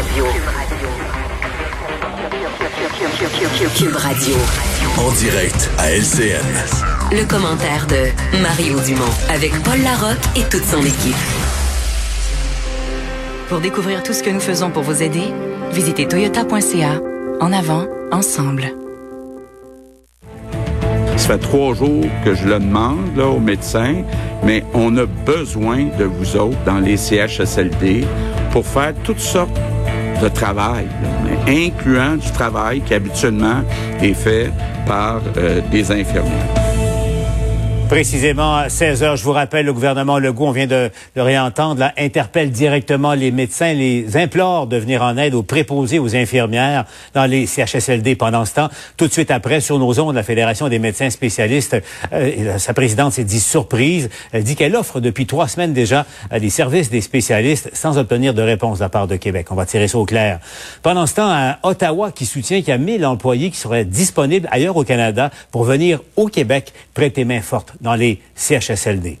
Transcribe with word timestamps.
Radio. 0.00 0.24
Cube 3.76 3.96
Radio. 3.96 4.34
En 4.96 5.12
direct 5.12 5.70
à 5.76 5.90
LCN. 5.90 6.40
Le 7.12 7.26
commentaire 7.26 7.86
de 7.86 8.40
Mario 8.40 8.80
Dumont 8.80 9.04
avec 9.28 9.52
Paul 9.62 9.78
Larocque 9.82 10.16
et 10.36 10.44
toute 10.48 10.64
son 10.64 10.80
équipe. 10.80 11.14
Pour 13.50 13.60
découvrir 13.60 14.02
tout 14.02 14.14
ce 14.14 14.22
que 14.22 14.30
nous 14.30 14.40
faisons 14.40 14.70
pour 14.70 14.84
vous 14.84 15.02
aider, 15.02 15.34
visitez 15.70 16.08
toyota.ca. 16.08 16.98
En 17.42 17.52
avant, 17.52 17.86
ensemble. 18.10 18.72
Ça 21.18 21.26
fait 21.26 21.38
trois 21.38 21.74
jours 21.74 22.06
que 22.24 22.34
je 22.34 22.46
le 22.46 22.58
demande 22.58 23.14
là, 23.18 23.26
aux 23.26 23.38
médecins, 23.38 24.02
mais 24.44 24.64
on 24.72 24.96
a 24.96 25.04
besoin 25.04 25.90
de 25.98 26.04
vous 26.04 26.36
autres 26.38 26.64
dans 26.64 26.78
les 26.78 26.96
CHSLD 26.96 28.06
pour 28.50 28.66
faire 28.66 28.94
toutes 29.04 29.20
sortes 29.20 29.60
de 30.22 30.28
travail, 30.28 30.86
incluant 31.46 32.16
du 32.16 32.30
travail 32.30 32.80
qui 32.82 32.94
habituellement 32.94 33.62
est 34.02 34.14
fait 34.14 34.50
par 34.86 35.20
euh, 35.36 35.60
des 35.70 35.90
infirmières. 35.90 36.69
Précisément 37.90 38.54
à 38.54 38.68
16 38.68 39.02
heures, 39.02 39.16
je 39.16 39.24
vous 39.24 39.32
rappelle, 39.32 39.66
le 39.66 39.72
gouvernement 39.72 40.20
Legault, 40.20 40.46
on 40.46 40.52
vient 40.52 40.68
de 40.68 40.92
le 41.16 41.22
réentendre, 41.22 41.80
là, 41.80 41.92
interpelle 41.98 42.52
directement 42.52 43.14
les 43.14 43.32
médecins, 43.32 43.72
les 43.72 44.16
implore 44.16 44.68
de 44.68 44.76
venir 44.76 45.02
en 45.02 45.16
aide 45.16 45.34
aux 45.34 45.42
préposés, 45.42 45.98
aux 45.98 46.14
infirmières 46.14 46.84
dans 47.14 47.26
les 47.26 47.46
CHSLD 47.46 48.14
pendant 48.14 48.44
ce 48.44 48.54
temps. 48.54 48.68
Tout 48.96 49.08
de 49.08 49.12
suite 49.12 49.32
après, 49.32 49.60
sur 49.60 49.80
nos 49.80 49.98
ondes, 49.98 50.14
la 50.14 50.22
Fédération 50.22 50.68
des 50.68 50.78
médecins 50.78 51.10
spécialistes, 51.10 51.78
euh, 52.12 52.58
sa 52.58 52.74
présidente 52.74 53.12
s'est 53.12 53.24
dit 53.24 53.40
surprise. 53.40 54.08
Elle 54.30 54.44
dit 54.44 54.54
qu'elle 54.54 54.76
offre 54.76 55.00
depuis 55.00 55.26
trois 55.26 55.48
semaines 55.48 55.72
déjà 55.72 56.06
euh, 56.32 56.38
des 56.38 56.50
services 56.50 56.90
des 56.90 57.00
spécialistes 57.00 57.70
sans 57.72 57.98
obtenir 57.98 58.34
de 58.34 58.42
réponse 58.42 58.78
de 58.78 58.84
la 58.84 58.88
part 58.88 59.08
de 59.08 59.16
Québec. 59.16 59.48
On 59.50 59.56
va 59.56 59.66
tirer 59.66 59.88
ça 59.88 59.98
au 59.98 60.06
clair. 60.06 60.38
Pendant 60.84 61.08
ce 61.08 61.16
temps, 61.16 61.28
à 61.28 61.58
Ottawa, 61.64 62.12
qui 62.12 62.24
soutient 62.24 62.60
qu'il 62.60 62.68
y 62.68 62.72
a 62.72 62.78
1000 62.78 63.04
employés 63.04 63.50
qui 63.50 63.58
seraient 63.58 63.84
disponibles 63.84 64.48
ailleurs 64.52 64.76
au 64.76 64.84
Canada 64.84 65.32
pour 65.50 65.64
venir 65.64 65.98
au 66.14 66.28
Québec 66.28 66.72
prêter 66.94 67.24
main 67.24 67.40
forte 67.40 67.74
dans 67.80 67.94
les 67.94 68.20
CHSLD. 68.34 69.18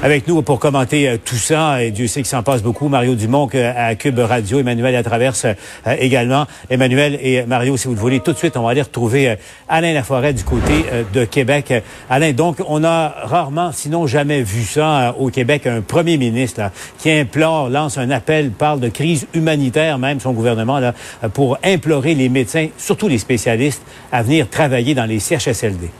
Avec 0.00 0.28
nous 0.28 0.42
pour 0.42 0.60
commenter 0.60 1.08
euh, 1.08 1.16
tout 1.16 1.34
ça, 1.34 1.82
et 1.82 1.90
Dieu 1.90 2.06
sait 2.06 2.20
qu'il 2.20 2.28
s'en 2.28 2.44
passe 2.44 2.62
beaucoup, 2.62 2.86
Mario 2.86 3.16
Dumont 3.16 3.48
que, 3.48 3.58
à 3.58 3.96
Cube 3.96 4.20
Radio, 4.20 4.60
Emmanuel 4.60 4.94
à 4.94 5.02
Traverse 5.02 5.44
euh, 5.44 5.96
également. 5.98 6.46
Emmanuel 6.70 7.18
et 7.20 7.44
Mario, 7.46 7.76
si 7.76 7.88
vous 7.88 7.94
le 7.94 8.00
voulez, 8.00 8.20
tout 8.20 8.32
de 8.32 8.38
suite, 8.38 8.56
on 8.56 8.62
va 8.62 8.70
aller 8.70 8.82
retrouver 8.82 9.30
euh, 9.30 9.36
Alain 9.68 9.92
Laforêt 9.92 10.34
du 10.34 10.44
côté 10.44 10.84
euh, 10.92 11.02
de 11.12 11.24
Québec. 11.24 11.72
Euh, 11.72 11.80
Alain, 12.08 12.32
donc, 12.32 12.58
on 12.68 12.84
a 12.84 13.08
rarement, 13.08 13.72
sinon 13.72 14.06
jamais 14.06 14.40
vu 14.40 14.62
ça 14.62 15.08
euh, 15.08 15.12
au 15.18 15.30
Québec, 15.30 15.66
un 15.66 15.80
premier 15.80 16.16
ministre 16.16 16.60
là, 16.60 16.72
qui 16.98 17.10
implore, 17.10 17.68
lance 17.68 17.98
un 17.98 18.10
appel, 18.10 18.52
parle 18.52 18.78
de 18.78 18.90
crise 18.90 19.26
humanitaire, 19.34 19.98
même 19.98 20.20
son 20.20 20.32
gouvernement, 20.32 20.78
là, 20.78 20.94
euh, 21.24 21.28
pour 21.28 21.58
implorer 21.64 22.14
les 22.14 22.28
médecins, 22.28 22.68
surtout 22.78 23.08
les 23.08 23.18
spécialistes, 23.18 23.82
à 24.12 24.22
venir 24.22 24.48
travailler 24.48 24.94
dans 24.94 25.06
les 25.06 25.18
CHSLD. 25.18 25.90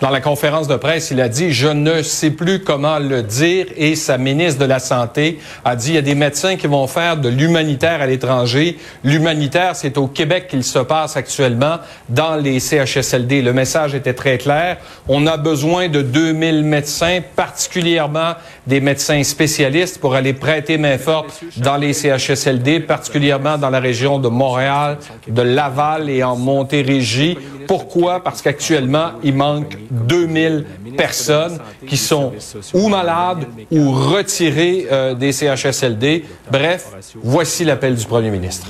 Dans 0.00 0.10
la 0.10 0.20
conférence 0.20 0.68
de 0.68 0.76
presse, 0.76 1.10
il 1.10 1.20
a 1.20 1.28
dit 1.28 1.52
je 1.52 1.66
ne 1.66 2.02
sais 2.02 2.30
plus 2.30 2.60
comment 2.60 3.00
le 3.00 3.24
dire 3.24 3.66
et 3.76 3.96
sa 3.96 4.16
ministre 4.16 4.60
de 4.60 4.64
la 4.64 4.78
santé 4.78 5.40
a 5.64 5.74
dit 5.74 5.88
il 5.88 5.94
y 5.96 5.98
a 5.98 6.02
des 6.02 6.14
médecins 6.14 6.54
qui 6.54 6.68
vont 6.68 6.86
faire 6.86 7.16
de 7.16 7.28
l'humanitaire 7.28 8.00
à 8.00 8.06
l'étranger. 8.06 8.78
L'humanitaire, 9.02 9.74
c'est 9.74 9.98
au 9.98 10.06
Québec 10.06 10.46
qu'il 10.46 10.62
se 10.62 10.78
passe 10.78 11.16
actuellement 11.16 11.78
dans 12.08 12.36
les 12.36 12.60
CHSLD. 12.60 13.42
Le 13.42 13.52
message 13.52 13.96
était 13.96 14.14
très 14.14 14.38
clair. 14.38 14.76
On 15.08 15.26
a 15.26 15.36
besoin 15.36 15.88
de 15.88 16.00
2000 16.00 16.62
médecins, 16.62 17.18
particulièrement 17.34 18.34
des 18.68 18.80
médecins 18.80 19.24
spécialistes 19.24 19.98
pour 19.98 20.14
aller 20.14 20.32
prêter 20.32 20.78
main 20.78 20.98
forte 20.98 21.42
dans 21.56 21.76
les 21.76 21.92
CHSLD, 21.92 22.80
particulièrement 22.80 23.58
dans 23.58 23.70
la 23.70 23.80
région 23.80 24.20
de 24.20 24.28
Montréal, 24.28 24.98
de 25.26 25.42
Laval 25.42 26.08
et 26.08 26.22
en 26.22 26.36
Montérégie. 26.36 27.36
Pourquoi? 27.68 28.24
Parce 28.24 28.42
qu'actuellement, 28.42 29.12
il 29.22 29.34
manque 29.34 29.76
2000 29.90 30.64
personnes 30.96 31.58
qui 31.86 31.96
sont 31.96 32.32
ou 32.74 32.88
malades 32.88 33.46
ou 33.70 33.92
retirées 33.92 34.86
euh, 34.90 35.14
des 35.14 35.32
CHSLD. 35.32 36.24
Bref, 36.50 36.86
voici 37.22 37.64
l'appel 37.64 37.94
du 37.94 38.06
premier 38.06 38.30
ministre. 38.30 38.66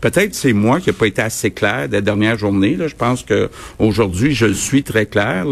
Peut-être 0.00 0.34
c'est 0.34 0.52
moi 0.52 0.80
qui 0.80 0.90
n'ai 0.90 0.92
pas 0.92 1.06
été 1.06 1.22
assez 1.22 1.50
clair 1.50 1.88
des 1.88 2.00
dernières 2.00 2.38
journées. 2.38 2.76
Là. 2.76 2.88
Je 2.88 2.94
pense 2.94 3.22
que 3.22 3.50
aujourd'hui, 3.78 4.34
je 4.34 4.52
suis 4.52 4.82
très 4.82 5.06
clair. 5.06 5.46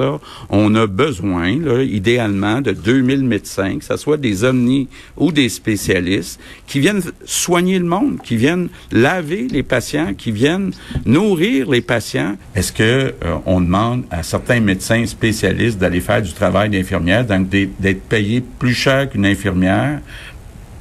On 0.51 0.75
a 0.75 0.87
besoin, 0.87 1.49
idéalement, 1.49 2.61
de 2.61 2.73
2000 2.73 3.25
médecins, 3.25 3.79
que 3.79 3.85
ce 3.85 3.97
soit 3.97 4.17
des 4.17 4.45
omnis 4.45 4.89
ou 5.17 5.33
des 5.33 5.49
spécialistes, 5.49 6.41
qui 6.67 6.81
viennent 6.81 7.03
soigner 7.25 7.79
le 7.79 7.87
monde, 7.87 8.19
qui 8.23 8.37
viennent 8.37 8.69
laver 8.91 9.49
les 9.51 9.63
patients, 9.63 10.15
qui 10.15 10.31
viennent 10.31 10.73
nourrir 11.05 11.71
les 11.71 11.81
patients. 11.81 12.37
Est-ce 12.55 12.73
que 12.73 12.83
euh, 12.83 13.39
on 13.47 13.61
demande 13.61 14.05
à 14.11 14.23
certains 14.23 14.61
médecins 14.61 15.07
spécialistes 15.07 15.79
d'aller 15.79 16.01
faire 16.01 16.21
du 16.21 16.33
travail 16.33 16.69
d'infirmière, 16.69 17.25
donc 17.25 17.49
d'être 17.49 18.03
payés 18.03 18.41
plus 18.41 18.75
cher 18.75 19.09
qu'une 19.09 19.25
infirmière 19.25 20.01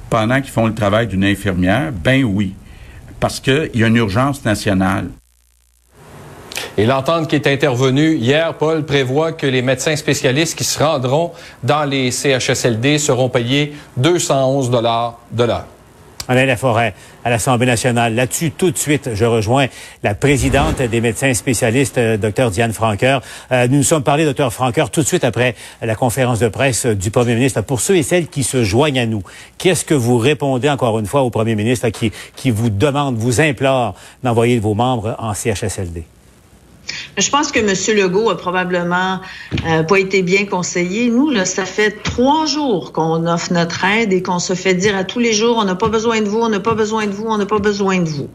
pendant 0.10 0.42
qu'ils 0.42 0.52
font 0.52 0.68
le 0.68 0.74
travail 0.74 1.08
d'une 1.08 1.24
infirmière? 1.24 1.92
Ben 1.94 2.24
oui 2.24 2.54
parce 3.22 3.40
qu'il 3.40 3.70
y 3.76 3.84
a 3.86 3.88
une 3.88 3.96
urgence 3.96 4.44
nationale. 4.44 5.08
Et 6.78 6.86
l'entente 6.86 7.30
qui 7.30 7.36
est 7.36 7.48
intervenue 7.48 8.16
hier, 8.16 8.56
Paul, 8.56 8.84
prévoit 8.84 9.34
que 9.34 9.46
les 9.46 9.62
médecins 9.62 9.96
spécialistes 9.96 10.58
qui 10.58 10.64
se 10.64 10.81
rendront 10.84 11.31
dans 11.64 11.86
les 11.86 12.12
CHSLD 12.12 12.98
seront 12.98 13.30
payés 13.30 13.74
211 13.98 14.70
dollars 14.72 15.20
de 15.31 15.44
l'heure. 15.44 15.68
Alain 16.28 16.46
Laforêt 16.46 16.94
à 17.24 17.30
l'Assemblée 17.30 17.66
nationale. 17.66 18.16
Là-dessus, 18.16 18.52
tout 18.52 18.72
de 18.72 18.78
suite, 18.78 19.12
je 19.14 19.26
rejoins 19.26 19.68
la 20.04 20.16
présidente 20.16 20.82
des 20.82 21.02
médecins 21.02 21.34
spécialistes, 21.34 21.98
euh, 21.98 22.18
Dr 22.18 22.52
Diane 22.52 22.74
Franqueur. 22.74 23.22
Euh, 23.52 23.68
nous 23.68 23.78
nous 23.78 23.84
sommes 23.84 24.04
parlé, 24.04 24.31
Dr 24.31 24.52
Franqueur, 24.52 24.92
tout 24.92 25.02
de 25.02 25.08
suite 25.08 25.24
après 25.24 25.56
la 25.81 25.96
conférence 25.96 26.40
de 26.40 26.48
presse 26.48 26.86
du 26.86 27.12
Premier 27.12 27.36
ministre. 27.36 27.62
Pour 27.62 27.81
ceux 27.81 27.98
et 27.98 28.04
celles 28.04 28.28
qui 28.28 28.44
se 28.44 28.64
joignent 28.64 29.00
à 29.00 29.06
nous, 29.06 29.24
qu'est-ce 29.58 29.86
que 29.86 29.94
vous 29.94 30.18
répondez 30.18 30.70
encore 30.70 31.00
une 31.00 31.08
fois 31.08 31.22
au 31.22 31.30
Premier 31.30 31.56
ministre 31.56 31.90
qui, 31.90 32.12
qui 32.36 32.52
vous 32.52 32.70
demande, 32.70 33.18
vous 33.18 33.42
implore 33.42 33.96
d'envoyer 34.24 34.60
vos 34.60 34.74
membres 34.74 35.16
en 35.20 35.34
CHSLD? 35.34 36.04
Je 37.18 37.29
pense 37.29 37.52
que 37.52 37.59
M. 37.59 37.97
Legault 37.97 38.29
a 38.29 38.38
probablement 38.38 39.19
euh, 39.66 39.84
pas 39.84 40.00
été 40.00 40.22
bien 40.22 40.46
conseillé. 40.46 41.09
Nous, 41.09 41.29
là, 41.29 41.46
ça 41.46 41.66
fait 41.66 42.03
trois 42.03 42.46
jours 42.46 42.91
qu'on 42.91 43.28
offre 43.28 43.53
notre 43.53 43.84
aide 43.85 44.13
et 44.13 44.22
qu'on 44.22 44.40
se 44.40 44.53
fait 44.53 44.74
dire 44.74 44.96
à 44.96 45.03
tous 45.03 45.19
les 45.19 45.34
jours, 45.34 45.57
on 45.59 45.66
n'a 45.66 45.75
pas 45.75 45.90
besoin 45.90 46.22
de 46.22 46.28
vous, 46.28 46.40
on 46.40 46.50
n'a 46.50 46.59
pas 46.59 46.74
besoin 46.74 47.07
de 47.07 47.12
vous, 47.12 47.25
on 47.28 47.38
n'a 47.38 47.46
pas 47.46 47.59
besoin 47.59 48.00
de 48.00 48.09
vous. 48.09 48.30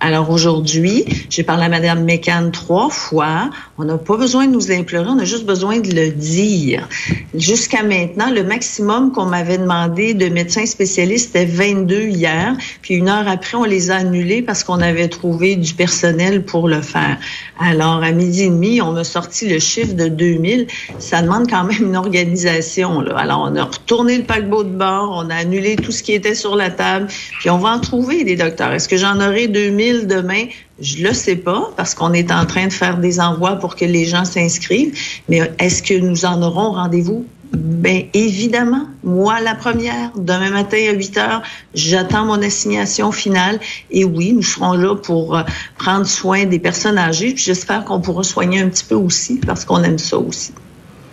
Alors 0.00 0.30
aujourd'hui, 0.30 1.04
j'ai 1.28 1.42
parlé 1.42 1.64
à 1.64 1.68
Mme 1.68 2.04
Mécan 2.04 2.50
trois 2.52 2.88
fois. 2.88 3.50
On 3.76 3.84
n'a 3.84 3.98
pas 3.98 4.16
besoin 4.16 4.46
de 4.46 4.52
nous 4.52 4.72
implorer, 4.72 5.08
on 5.08 5.18
a 5.18 5.24
juste 5.24 5.44
besoin 5.44 5.80
de 5.80 5.94
le 5.94 6.10
dire. 6.10 6.88
Jusqu'à 7.34 7.82
maintenant, 7.82 8.30
le 8.30 8.42
maximum 8.42 9.12
qu'on 9.12 9.26
m'avait 9.26 9.58
demandé 9.58 10.14
de 10.14 10.28
médecins 10.28 10.66
spécialistes 10.66 11.36
était 11.36 11.44
22 11.44 12.08
hier. 12.08 12.56
Puis 12.82 12.94
une 12.94 13.08
heure 13.08 13.28
après, 13.28 13.56
on 13.56 13.64
les 13.64 13.90
a 13.90 13.96
annulés 13.96 14.42
parce 14.42 14.64
qu'on 14.64 14.80
avait 14.80 15.08
trouvé 15.08 15.56
du 15.56 15.74
personnel 15.74 16.44
pour 16.44 16.68
le 16.68 16.80
faire. 16.80 17.18
Alors, 17.58 17.99
à 18.02 18.12
midi 18.12 18.44
et 18.44 18.48
demi, 18.48 18.80
on 18.80 18.92
m'a 18.92 19.04
sorti 19.04 19.48
le 19.48 19.58
chiffre 19.58 19.94
de 19.94 20.08
2000. 20.08 20.66
Ça 20.98 21.22
demande 21.22 21.48
quand 21.48 21.64
même 21.64 21.82
une 21.82 21.96
organisation. 21.96 23.00
Alors, 23.16 23.48
on 23.50 23.56
a 23.56 23.64
retourné 23.64 24.18
le 24.18 24.24
paquebot 24.24 24.64
de 24.64 24.70
bord, 24.70 25.22
on 25.24 25.30
a 25.30 25.36
annulé 25.36 25.76
tout 25.76 25.92
ce 25.92 26.02
qui 26.02 26.12
était 26.12 26.34
sur 26.34 26.56
la 26.56 26.70
table, 26.70 27.08
puis 27.40 27.50
on 27.50 27.58
va 27.58 27.70
en 27.70 27.80
trouver 27.80 28.24
des 28.24 28.36
docteurs. 28.36 28.72
Est-ce 28.72 28.88
que 28.88 28.96
j'en 28.96 29.16
aurai 29.20 29.48
2000 29.48 30.06
demain? 30.06 30.46
Je 30.80 31.04
le 31.04 31.12
sais 31.12 31.36
pas 31.36 31.70
parce 31.76 31.94
qu'on 31.94 32.12
est 32.12 32.32
en 32.32 32.46
train 32.46 32.66
de 32.66 32.72
faire 32.72 32.98
des 32.98 33.20
envois 33.20 33.56
pour 33.56 33.76
que 33.76 33.84
les 33.84 34.06
gens 34.06 34.24
s'inscrivent. 34.24 34.98
Mais 35.28 35.52
est-ce 35.58 35.82
que 35.82 35.94
nous 35.94 36.24
en 36.24 36.42
aurons 36.42 36.72
rendez-vous? 36.72 37.26
Ben 37.52 38.04
évidemment, 38.14 38.86
moi 39.02 39.40
la 39.40 39.56
première, 39.56 40.12
demain 40.16 40.50
matin 40.50 40.76
à 40.88 40.92
8 40.92 41.18
heures, 41.18 41.42
j'attends 41.74 42.24
mon 42.24 42.40
assignation 42.42 43.10
finale 43.10 43.58
et 43.90 44.04
oui, 44.04 44.32
nous 44.32 44.42
serons 44.42 44.74
là 44.74 44.94
pour 44.94 45.36
euh, 45.36 45.42
prendre 45.76 46.06
soin 46.06 46.44
des 46.44 46.60
personnes 46.60 46.98
âgées. 46.98 47.34
J'espère 47.36 47.84
qu'on 47.84 48.00
pourra 48.00 48.22
soigner 48.22 48.60
un 48.60 48.68
petit 48.68 48.84
peu 48.84 48.94
aussi 48.94 49.40
parce 49.44 49.64
qu'on 49.64 49.82
aime 49.82 49.98
ça 49.98 50.18
aussi. 50.18 50.52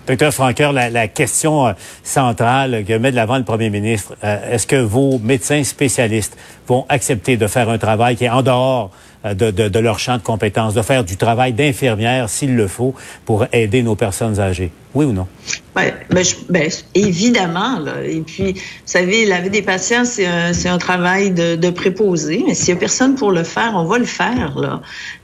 Docteur 0.06 0.32
Franqueur, 0.32 0.72
la, 0.74 0.90
la, 0.90 1.08
question 1.08 1.68
euh, 1.68 1.74
centrale 2.04 2.86
que 2.88 2.94
met 2.98 3.12
de 3.12 3.16
l'avant 3.16 3.38
le 3.38 3.44
premier 3.44 3.70
ministre, 3.70 4.16
euh, 4.24 4.54
est-ce 4.54 4.68
que 4.68 4.78
vos 4.78 5.20
médecins 5.20 5.64
spécialistes 5.64 6.38
vont 6.68 6.86
accepter 6.88 7.36
de 7.36 7.48
faire 7.48 7.70
un 7.70 7.78
travail 7.78 8.16
qui 8.16 8.26
est 8.26 8.30
en 8.30 8.44
dehors 8.44 8.92
de, 9.24 9.52
de, 9.52 9.68
de 9.68 9.80
leur 9.80 10.00
champ 10.00 10.18
de 10.18 10.24
compétences, 10.24 10.74
de 10.74 10.82
faire 10.82 11.04
du 11.04 11.18
travail 11.18 11.54
d'infirmière 11.54 12.30
s'il 12.30 12.56
le 12.56 12.68
faut 12.68 12.96
pour 13.26 13.46
aider 13.52 13.84
nos 13.84 13.96
personnes 13.96 14.40
âgées? 14.40 14.72
Oui 14.94 15.06
ou 15.06 15.12
non? 15.12 15.28
Ben, 15.76 15.94
ben, 16.10 16.24
ben, 16.50 16.72
évidemment. 16.96 17.80
Et 18.04 18.22
puis, 18.22 18.54
vous 18.54 18.60
savez, 18.86 19.26
laver 19.26 19.50
des 19.50 19.62
patients, 19.62 20.06
c'est 20.06 20.26
un, 20.26 20.52
un 20.66 20.78
travail 20.80 21.30
de, 21.30 21.56
de 21.56 21.70
préposé. 21.70 22.44
Mais 22.48 22.56
s'il 22.56 22.70
y 22.70 22.72
a 22.72 22.78
personne 22.78 23.14
pour 23.14 23.32
le 23.32 23.44
faire, 23.44 23.74
on 23.76 23.84
va 23.84 24.00
le 24.00 24.06
faire. 24.06 24.58
Là. 24.58 24.82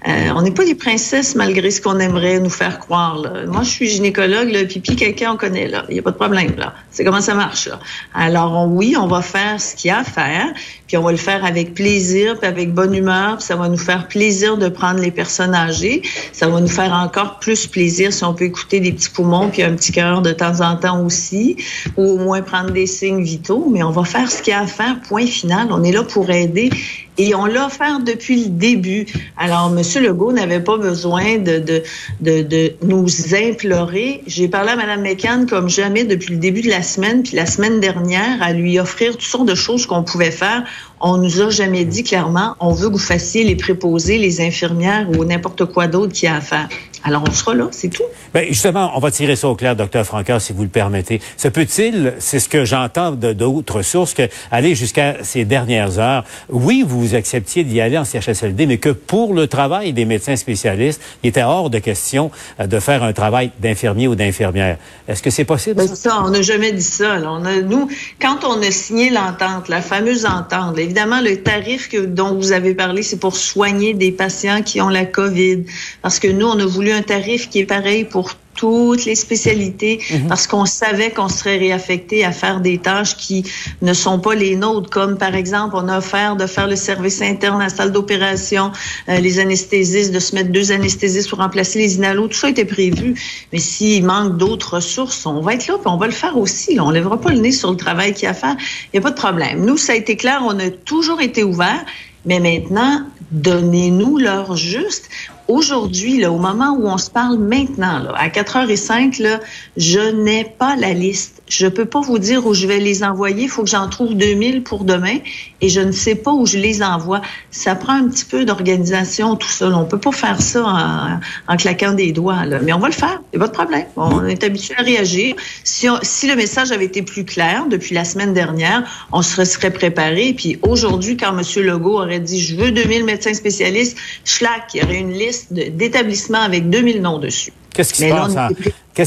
Euh, 0.07 0.30
on 0.36 0.44
n'est 0.44 0.51
pas 0.51 0.66
des 0.66 0.75
princesses 0.75 1.34
malgré 1.34 1.72
ce 1.72 1.81
qu'on 1.81 1.98
aimerait 1.98 2.39
nous 2.39 2.51
faire 2.51 2.78
croire. 2.78 3.24
Moi, 3.48 3.63
je 3.63 3.69
suis 3.69 3.88
gynécologue. 3.88 4.68
Pipi, 4.68 4.96
quelqu'un, 4.96 5.31
on 5.31 5.38
connaît. 5.38 5.72
Il 5.89 5.94
n'y 5.94 6.00
a 6.00 6.04
pas 6.04 6.12
de 6.12 6.18
problème. 6.18 6.54
Là. 6.56 6.75
C'est 6.92 7.04
comment 7.04 7.22
ça 7.22 7.34
marche. 7.34 7.69
Alors, 8.13 8.68
oui, 8.68 8.96
on 9.00 9.07
va 9.07 9.24
faire 9.24 9.60
ce 9.60 9.75
qu'il 9.75 9.88
y 9.88 9.92
a 9.92 10.00
à 10.00 10.04
faire. 10.04 10.54
Puis 10.88 10.98
on 10.98 11.01
va 11.01 11.12
le 11.12 11.18
faire 11.18 11.44
avec 11.46 11.74
plaisir, 11.74 12.38
puis 12.38 12.48
avec 12.48 12.74
bonne 12.74 12.94
humeur. 12.94 13.38
Puis 13.38 13.46
ça 13.46 13.56
va 13.56 13.69
nous 13.69 13.78
faire 13.83 14.07
plaisir 14.07 14.57
de 14.57 14.69
prendre 14.69 15.00
les 15.00 15.12
personnes 15.12 15.53
âgées. 15.53 16.01
Ça 16.31 16.47
va 16.47 16.59
nous 16.59 16.68
faire 16.68 16.94
encore 16.94 17.39
plus 17.39 17.68
plaisir 17.68 18.12
si 18.13 18.24
on 18.24 18.33
peut 18.33 18.45
écouter 18.45 18.80
des 18.80 18.91
petits 18.91 19.09
poumons 19.09 19.50
puis 19.50 19.63
un 19.63 19.75
petit 19.75 19.91
cœur 19.91 20.21
de 20.21 20.31
temps 20.31 20.62
en 20.62 20.77
temps 20.77 21.03
aussi, 21.06 21.57
ou 21.97 22.03
au 22.03 22.18
moins 22.18 22.41
prendre 22.41 22.71
des 22.71 22.88
signes 22.88 23.24
vitaux. 23.24 23.68
Mais 23.69 23.83
on 23.83 23.91
va 23.91 24.03
faire 24.03 24.31
ce 24.31 24.41
qu'il 24.41 24.51
y 24.51 24.56
a 24.56 24.62
à 24.62 24.68
faire, 24.68 25.00
point 25.01 25.25
final. 25.25 25.68
On 25.71 25.83
est 25.83 25.91
là 25.91 26.03
pour 26.03 26.30
aider 26.30 26.69
et 27.18 27.36
on 27.36 27.45
l'a 27.45 27.68
offert 27.68 28.00
depuis 28.00 28.45
le 28.45 28.50
début. 28.50 29.06
Alors, 29.38 29.71
M. 29.75 30.04
Legault 30.04 30.31
n'avait 30.31 30.60
pas 30.60 30.77
besoin 30.77 31.38
de, 31.38 31.60
de, 31.60 31.83
de, 32.21 32.42
de 32.42 32.74
nous 32.83 33.07
implorer. 33.36 34.24
J'ai 34.25 34.48
parlé 34.48 34.71
à 34.71 34.75
Mme 34.75 35.01
McCann 35.01 35.45
comme 35.45 35.69
jamais 35.69 36.04
depuis 36.04 36.33
le 36.33 36.39
début 36.39 36.62
de 36.62 36.69
la 36.69 36.81
semaine, 36.81 37.24
puis 37.24 37.36
la 37.36 37.45
semaine 37.45 37.80
dernière, 37.80 38.42
à 38.42 38.54
lui 38.54 38.80
offrir 38.80 39.12
toutes 39.12 39.21
sortes 39.21 39.48
de 39.48 39.56
choses 39.56 39.86
qu'on 39.86 40.04
pouvait 40.04 40.31
faire. 40.31 40.63
On 41.01 41.18
nous 41.18 41.42
a 41.42 41.50
jamais 41.50 41.86
dit 41.86 42.04
clairement, 42.04 42.56
on 42.60 42.71
veut 42.71 42.88
que 42.88 42.94
vous 42.94 43.00
fassiez 43.00 43.44
les 43.44 43.56
préposés, 43.56 44.18
les 44.18 44.42
infirmières 44.42 45.07
ou 45.10 45.25
n'importe 45.25 45.65
quoi 45.65 45.88
d'autre 45.88 46.13
qu'il 46.13 46.30
y 46.30 46.31
a 46.31 46.38
à 46.38 46.42
faire. 46.42 46.69
Alors, 47.05 47.23
on 47.27 47.31
sera 47.33 47.53
là, 47.53 47.67
c'est 47.71 47.89
tout. 47.89 48.03
Bien, 48.33 48.44
justement, 48.47 48.91
on 48.95 49.00
va 49.00 49.11
tirer 49.11 49.35
ça 49.35 49.50
au 49.50 49.55
clair, 49.55 49.75
docteur 49.75 50.05
Franca, 50.05 50.39
si 50.39 50.53
vous 50.53 50.63
le 50.63 50.69
permettez. 50.69 51.21
Se 51.35 51.50
peut-il, 51.50 52.13
c'est 52.19 52.39
ce 52.39 52.47
que 52.47 52.63
j'entends 52.63 53.11
de 53.11 53.33
d'autres 53.33 53.81
sources, 53.81 54.13
que 54.13 54.29
aller 54.51 54.73
jusqu'à 54.73 55.17
ces 55.21 55.44
dernières 55.44 56.00
heures, 56.00 56.23
oui, 56.50 56.83
vous 56.88 57.15
acceptiez 57.15 57.65
d'y 57.65 57.81
aller 57.81 57.97
en 57.97 58.05
CHSLD, 58.05 58.65
mais 58.67 58.77
que 58.77 58.89
pour 58.89 59.33
le 59.33 59.47
travail 59.47 59.91
des 59.91 60.05
médecins 60.05 60.38
spécialistes, 60.38 61.01
il 61.23 61.29
était 61.29 61.44
hors 61.44 61.69
de 61.69 61.79
question 61.79 62.31
euh, 62.59 62.67
de 62.67 62.79
faire 62.79 63.03
un 63.03 63.11
travail 63.11 63.51
d'infirmier 63.59 64.07
ou 64.07 64.15
d'infirmière. 64.15 64.77
Est-ce 65.07 65.21
que 65.21 65.29
c'est 65.29 65.44
possible? 65.44 65.75
Ben, 65.75 65.88
ça? 65.88 66.21
on 66.23 66.29
n'a 66.29 66.41
jamais 66.41 66.71
dit 66.71 66.81
ça. 66.81 67.19
Là. 67.19 67.31
On 67.31 67.44
a, 67.45 67.61
nous, 67.61 67.89
quand 68.21 68.45
on 68.45 68.61
a 68.61 68.71
signé 68.71 69.09
l'entente, 69.09 69.67
la 69.67 69.81
fameuse 69.81 70.25
entente, 70.25 70.77
évidemment, 70.77 71.19
le 71.21 71.38
tarif 71.44 71.89
que, 71.89 71.97
dont 71.97 72.35
vous 72.35 72.53
avez 72.53 72.73
parlé, 72.73 73.03
c'est 73.03 73.19
pour 73.19 73.35
soigner 73.35 73.94
des 73.94 74.11
patients 74.11 74.61
qui 74.61 74.79
ont 74.79 74.89
la 74.89 75.05
COVID. 75.05 75.63
Parce 76.01 76.19
que 76.19 76.27
nous, 76.29 76.47
on 76.47 76.59
a 76.59 76.65
voulu 76.65 76.93
un 76.94 77.01
tarif 77.01 77.50
qui 77.50 77.60
est 77.60 77.66
pareil 77.66 78.06
pour 78.06 78.36
toutes 78.56 79.06
les 79.06 79.16
spécialités 79.16 80.00
Mhm. 80.12 80.28
parce 80.28 80.45
qu'on 80.45 80.66
savait 80.66 81.10
qu'on 81.10 81.28
serait 81.28 81.57
réaffecté 81.57 82.24
à 82.24 82.31
faire 82.31 82.62
des 82.62 82.78
tâches 82.78 83.18
qui 83.18 83.44
ne 83.81 83.94
sont 83.94 84.19
pas 84.19 84.36
les 84.36 84.56
nôtres, 84.56 84.92
comme 84.92 85.18
par 85.18 85.34
exemple, 85.34 85.75
on 85.75 85.88
a 85.88 85.98
offert 85.98 86.36
de 86.36 86.45
faire 86.45 86.68
le 86.68 86.75
service 86.75 87.19
interne 87.22 87.60
à 87.62 87.66
la 87.66 87.69
salle 87.69 87.92
d'opération, 87.92 88.72
euh, 89.10 89.19
les 89.19 89.40
anesthésistes, 89.40 90.12
de 90.13 90.19
se 90.19 90.36
mettre 90.36 90.51
deux 90.51 90.72
anesthésistes 90.72 91.30
pour 91.30 91.40
remplacer 91.40 91.80
les 91.80 91.95
inalos, 91.95 92.28
tout 92.28 92.38
ça 92.38 92.50
était 92.50 92.63
prévu. 92.63 93.16
Mais 93.51 93.60
s'il 93.60 94.06
manque 94.06 94.38
d'autres 94.38 94.75
ressources, 94.75 95.25
on 95.25 95.42
va 95.42 95.56
être 95.56 95.68
là, 95.68 95.74
puis 95.75 95.88
on 95.88 95.98
va 95.98 96.06
le 96.06 96.13
faire 96.13 96.38
aussi. 96.38 96.75
Là. 96.75 96.86
On 96.86 96.92
lèvera 96.92 97.19
pas 97.19 97.31
le 97.31 97.39
nez 97.39 97.51
sur 97.51 97.72
le 97.72 97.78
travail 97.78 98.13
qu'il 98.13 98.25
y 98.25 98.28
a 98.28 98.31
à 98.31 98.34
faire. 98.36 98.56
Il 98.60 98.89
n'y 98.94 99.00
a 99.00 99.01
pas 99.01 99.12
de 99.12 99.16
problème. 99.19 99.66
Nous, 99.66 99.78
ça 99.78 99.94
a 99.94 99.96
été 99.96 100.16
clair, 100.16 100.42
on 100.46 100.60
a 100.60 100.69
toujours 100.69 101.22
été 101.22 101.44
ouverts. 101.44 101.86
Mais 102.25 102.39
maintenant, 102.39 103.01
donnez-nous 103.31 104.18
l'heure 104.18 104.56
juste. 104.56 105.10
Aujourd'hui, 105.53 106.17
là, 106.19 106.31
au 106.31 106.39
moment 106.39 106.75
où 106.79 106.88
on 106.88 106.97
se 106.97 107.11
parle 107.11 107.38
maintenant, 107.38 108.00
là, 108.00 108.11
à 108.15 108.27
4h05, 108.29 109.21
là, 109.21 109.39
je 109.77 110.00
n'ai 110.00 110.45
pas 110.45 110.75
la 110.75 110.94
liste. 110.94 111.44
Je 111.47 111.67
peux 111.67 111.85
pas 111.85 112.01
vous 112.01 112.17
dire 112.17 112.47
où 112.47 112.55
je 112.55 112.65
vais 112.65 112.79
les 112.79 113.03
envoyer. 113.03 113.44
Il 113.44 113.50
faut 113.50 113.61
que 113.63 113.69
j'en 113.69 113.88
trouve 113.88 114.15
2000 114.15 114.63
pour 114.63 114.83
demain 114.83 115.17
et 115.61 115.69
je 115.69 115.79
ne 115.79 115.91
sais 115.91 116.15
pas 116.15 116.31
où 116.31 116.47
je 116.47 116.57
les 116.57 116.81
envoie. 116.81 117.21
Ça 117.51 117.75
prend 117.75 117.94
un 117.94 118.07
petit 118.07 118.25
peu 118.25 118.45
d'organisation, 118.45 119.35
tout 119.35 119.47
ça. 119.47 119.69
là. 119.69 119.77
On 119.77 119.85
peut 119.85 120.00
pas 120.00 120.11
faire 120.11 120.41
ça 120.41 120.63
en, 120.65 121.19
en 121.53 121.57
claquant 121.57 121.91
des 121.91 122.11
doigts, 122.13 122.45
là. 122.45 122.57
mais 122.63 122.73
on 122.73 122.79
va 122.79 122.88
le 122.88 122.94
faire. 122.94 123.21
Il 123.31 123.38
n'y 123.38 123.44
a 123.44 123.47
pas 123.47 123.51
de 123.51 123.55
problème. 123.55 123.85
On 123.95 124.25
est 124.25 124.44
habitué 124.44 124.73
à 124.79 124.81
réagir. 124.81 125.35
Si, 125.63 125.88
on- 125.88 126.00
si 126.01 126.27
le 126.27 126.35
message 126.35 126.71
avait 126.71 126.85
été 126.85 127.03
plus 127.03 127.25
clair 127.25 127.65
depuis 127.69 127.94
la 127.94 128.05
semaine 128.05 128.33
dernière, 128.33 128.83
on 129.11 129.21
se 129.21 129.45
serait 129.45 129.71
préparé. 129.71 130.33
Puis 130.35 130.57
aujourd'hui, 130.63 131.15
quand 131.15 131.38
M. 131.38 131.44
Legault 131.63 132.00
aurait 132.00 132.19
dit 132.21 132.41
je 132.41 132.55
veux 132.55 132.71
2000 132.71 133.03
médecins 133.05 133.35
spécialistes, 133.35 133.97
schlac, 134.25 134.71
il 134.73 134.81
y 134.81 134.83
aurait 134.83 134.97
une 134.97 135.11
liste 135.13 135.43
de- 135.51 135.69
d'établissements 135.69 136.42
avec 136.42 136.69
2000 136.69 137.01
noms 137.01 137.19
dessus. 137.19 137.54
Qu'est-ce 137.74 137.94
qui 137.94 138.01
se 138.04 138.10
passe 138.10 138.36
en- 138.38 138.50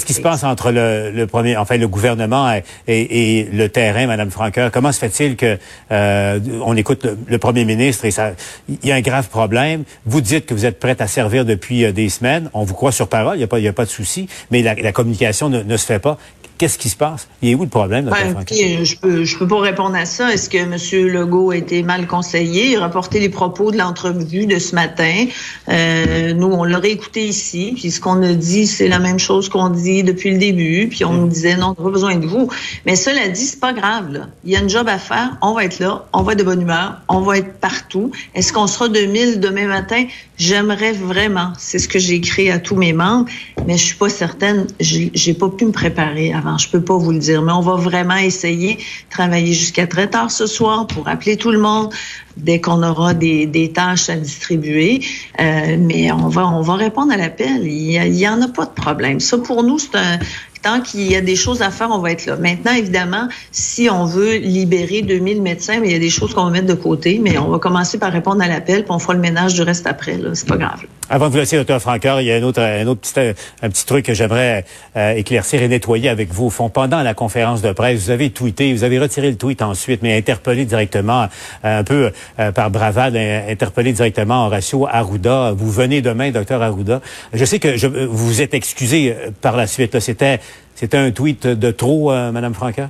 qui 0.05 0.13
se 0.15 0.21
entre 0.45 0.73
le, 0.73 1.13
le 1.13 1.27
premier, 1.29 1.57
enfin 1.57 1.77
le 1.77 1.87
gouvernement 1.87 2.53
et, 2.53 2.65
et- 2.89 3.39
et 3.41 3.45
le 3.45 3.69
terrain, 3.69 4.09
Madame 4.09 4.31
Franqueur? 4.33 4.73
Comment 4.73 4.91
se 4.91 4.99
fait-il 4.99 5.37
que 5.37 5.57
euh, 5.93 6.41
on 6.65 6.77
écoute 6.77 7.05
le, 7.05 7.17
le 7.29 7.39
premier 7.39 7.65
ministre 7.65 8.05
et 8.07 8.11
ça, 8.11 8.33
il 8.69 8.85
y 8.85 8.91
a 8.91 8.97
un 8.97 9.01
grave 9.03 9.29
problème. 9.29 9.85
Vous 10.05 10.21
dites 10.21 10.47
que 10.47 10.55
vous 10.55 10.67
êtes 10.67 10.81
prête 10.81 11.01
à 11.01 11.07
servir 11.07 11.45
depuis 11.45 11.85
euh, 11.85 11.93
des 11.93 12.09
semaines. 12.09 12.51
On 12.55 12.65
vous 12.65 12.75
croit 12.75 12.91
sur 12.93 13.07
parole, 13.07 13.37
il 13.37 13.39
n'y 13.39 13.45
a 13.45 13.47
pas, 13.47 13.61
il 13.61 13.65
y 13.65 13.69
a 13.69 13.73
pas 13.73 13.85
de 13.85 13.91
souci, 13.91 14.29
mais 14.51 14.63
la, 14.63 14.75
la 14.75 14.91
communication 14.91 15.49
ne, 15.49 15.63
ne 15.63 15.77
se 15.77 15.87
fait 15.87 16.01
pas. 16.01 16.19
Qu'est-ce 16.59 16.79
qui 16.79 16.89
se 16.89 16.97
passe? 16.97 17.29
Il 17.43 17.51
est 17.51 17.55
où 17.55 17.63
le 17.63 17.69
problème, 17.69 18.07
Dr. 18.07 18.17
Écoutez, 18.31 18.85
je 18.85 18.97
peux 18.99 19.25
je 19.25 19.39
peux 19.39 19.47
pas 19.47 19.61
répondre 19.61 19.95
à 19.95 20.07
ça. 20.07 20.33
Est-ce 20.33 20.49
que 20.49 20.57
M. 20.57 21.13
Legault 21.13 21.51
a 21.51 21.57
été 21.57 21.83
mal 21.83 22.07
conseillé? 22.07 22.71
Il 22.71 22.77
a 22.77 22.81
rapporté 22.81 23.21
les 23.21 23.29
propos 23.29 23.71
de 23.71 23.77
l'entrevue 23.77 24.47
de 24.47 24.59
ce 24.59 24.75
matin. 24.75 25.27
Euh, 25.69 26.33
nous, 26.33 26.47
on 26.47 26.65
l'aurait 26.65 26.93
écouté 26.93 27.27
ici. 27.27 27.73
Puis 27.77 27.91
ce 27.91 28.01
qu'on 28.01 28.23
a 28.23 28.33
dit, 28.33 28.67
c'est 28.67 28.89
la 28.89 28.99
même 28.99 29.19
chose 29.19 29.51
qu'on 29.51 29.69
dit 29.69 30.03
depuis 30.03 30.31
le 30.31 30.39
début. 30.39 30.89
Puis 30.89 31.05
on 31.05 31.13
nous 31.13 31.29
disait 31.29 31.57
non, 31.57 31.75
on 31.77 31.83
n'a 31.83 31.89
pas 31.89 31.91
besoin 31.91 32.17
de 32.17 32.27
vous. 32.27 32.49
Mais 32.87 32.97
cela 32.97 33.29
dit, 33.29 33.45
c'est 33.45 33.61
pas 33.61 33.75
grave. 33.75 34.13
Là. 34.13 34.21
Il 34.45 34.51
y 34.53 34.57
a 34.57 34.61
une 34.61 34.71
job 34.71 34.89
à 34.89 34.99
faire. 34.99 35.37
On 35.43 35.53
va 35.53 35.65
être 35.65 35.79
là. 35.79 36.07
On 36.15 36.23
va 36.23 36.33
être 36.33 36.39
de 36.39 36.45
bonne 36.45 36.63
humeur. 36.63 37.03
On 37.09 37.21
va 37.21 37.37
être 37.37 37.61
partout. 37.61 38.13
Est-ce 38.35 38.55
qu'on 38.55 38.67
sera 38.67 38.89
2000 38.89 39.41
demain 39.41 39.67
matin? 39.67 40.07
J'aimerais 40.39 40.93
vraiment. 40.93 41.53
C'est 41.59 41.79
ce 41.79 41.89
que 41.89 41.99
j'ai 41.99 42.15
écrit 42.15 42.51
à 42.51 42.59
tous 42.59 42.77
mes 42.77 42.95
membres. 42.95 43.27
Mais 43.67 43.77
je 43.77 43.85
suis 43.85 43.97
pas 43.97 44.09
certaine. 44.09 44.67
J'ai 44.81 45.11
j'ai 45.13 45.35
pas 45.35 45.49
pu 45.51 45.67
me 45.67 45.73
préparer 45.73 46.33
avant. 46.33 46.46
Je 46.59 46.69
peux 46.69 46.81
pas 46.81 46.97
vous 46.97 47.13
le 47.13 47.19
dire. 47.19 47.43
Mais 47.43 47.53
on 47.53 47.61
va 47.61 47.75
vraiment 47.75 48.17
essayer 48.17 48.77
de 48.77 48.81
travailler 49.11 49.53
jusqu'à 49.53 49.87
très 49.87 50.09
tard 50.09 50.31
ce 50.31 50.47
soir 50.47 50.87
pour 50.87 51.09
appeler 51.09 51.37
tout 51.37 51.51
le 51.51 51.59
monde 51.59 51.93
dès 52.37 52.61
qu'on 52.61 52.83
aura 52.83 53.15
des, 53.15 53.73
tâches 53.75 54.11
à 54.11 54.17
distribuer. 54.17 55.01
Euh, 55.41 55.77
mais 55.79 56.13
on 56.13 56.29
va, 56.29 56.47
on 56.47 56.61
va 56.61 56.75
répondre 56.75 57.13
à 57.13 57.17
l'appel. 57.17 57.63
Il 57.67 57.91
y, 57.93 57.99
a- 57.99 58.07
il 58.07 58.15
y 58.15 58.29
en 58.29 58.41
a 58.43 58.49
pas 58.49 58.67
de 58.67 58.71
problème. 58.71 59.21
Ça, 59.21 59.39
pour 59.39 59.63
nous, 59.63 59.79
c'est 59.79 59.97
un, 59.97 60.19
tant 60.63 60.81
qu'il 60.81 61.11
y 61.11 61.17
a 61.17 61.21
des 61.21 61.37
choses 61.37 61.63
à 61.63 61.71
faire, 61.71 61.91
on 61.91 61.99
va 61.99 62.11
être 62.13 62.27
là. 62.27 62.37
Maintenant, 62.37 62.73
évidemment, 62.75 63.29
si 63.53 63.89
on 63.91 64.05
veut 64.05 64.37
libérer 64.37 65.03
2000 65.03 65.41
médecins, 65.41 65.79
mais 65.81 65.89
il 65.89 65.93
y 65.93 65.97
a 65.97 66.01
des 66.01 66.11
choses 66.11 66.35
qu'on 66.35 66.45
va 66.45 66.51
mettre 66.51 66.67
de 66.67 66.75
côté, 66.75 67.21
mais 67.23 67.39
on 67.39 67.49
va 67.49 67.59
commencer 67.59 67.99
par 67.99 68.13
répondre 68.13 68.43
à 68.43 68.49
l'appel, 68.49 68.83
puis 68.83 68.91
on 68.93 68.99
fera 68.99 69.15
le 69.15 69.21
ménage 69.21 69.55
du 69.55 69.63
reste 69.63 69.87
après. 69.87 70.19
C'est 70.35 70.49
pas 70.49 70.57
grave. 70.57 70.83
Avant 71.09 71.27
de 71.27 71.33
vous 71.33 71.39
laisser, 71.39 71.63
Dr. 71.63 71.81
Franqueur, 71.81 72.21
il 72.21 72.27
y 72.27 72.33
a 72.33 72.37
un 72.37 72.43
autre, 72.43 72.61
un 72.61 72.87
autre 72.89 73.01
petit, 73.01 73.13
euh, 73.19 73.33
un 73.63 73.71
petit 73.71 73.87
truc 73.87 74.07
que 74.07 74.15
j'aimerais 74.15 74.65
euh, 74.97 75.13
éclaircir 75.13 75.63
et 75.63 75.69
nettoyer 75.69 76.09
avec 76.09 76.33
vous. 76.33 76.47
Au 76.47 76.51
fond, 76.51 76.69
pendant 76.69 77.01
la 77.03 77.15
conférence 77.15 77.63
de 77.63 77.71
presse, 77.71 78.03
vous 78.03 78.11
avez 78.11 78.31
tweeté, 78.31 78.73
vous 78.73 78.83
avez 78.83 78.99
retiré 78.99 79.31
le 79.31 79.37
tweet 79.37 79.63
ensuite, 79.63 80.03
mais 80.03 80.17
interpellé 80.17 80.65
directement, 80.65 81.29
euh, 81.65 81.81
un 81.81 81.85
peu 81.85 82.11
euh, 82.41 82.51
par 82.51 82.71
bravade, 82.71 83.15
euh, 83.15 83.53
interpellé 83.53 83.93
directement 83.93 84.47
Horacio 84.47 84.89
Arruda. 84.91 85.53
Vous 85.53 85.71
venez 85.71 86.03
demain, 86.03 86.33
Dr. 86.33 86.61
Arruda. 86.61 87.01
Je 87.33 87.45
sais 87.45 87.61
que 87.61 87.77
je, 87.77 87.87
vous 87.87 88.27
vous 88.27 88.43
êtes 88.43 88.55
excusé 88.55 89.15
par 89.41 89.57
la 89.57 89.69
suite. 89.69 90.01
C'était, 90.01 90.41
c'était 90.75 90.99
un 90.99 91.13
tweet 91.13 91.47
de 91.47 91.71
trop, 91.71 92.11
Madame 92.11 92.55
Franqueur? 92.55 92.89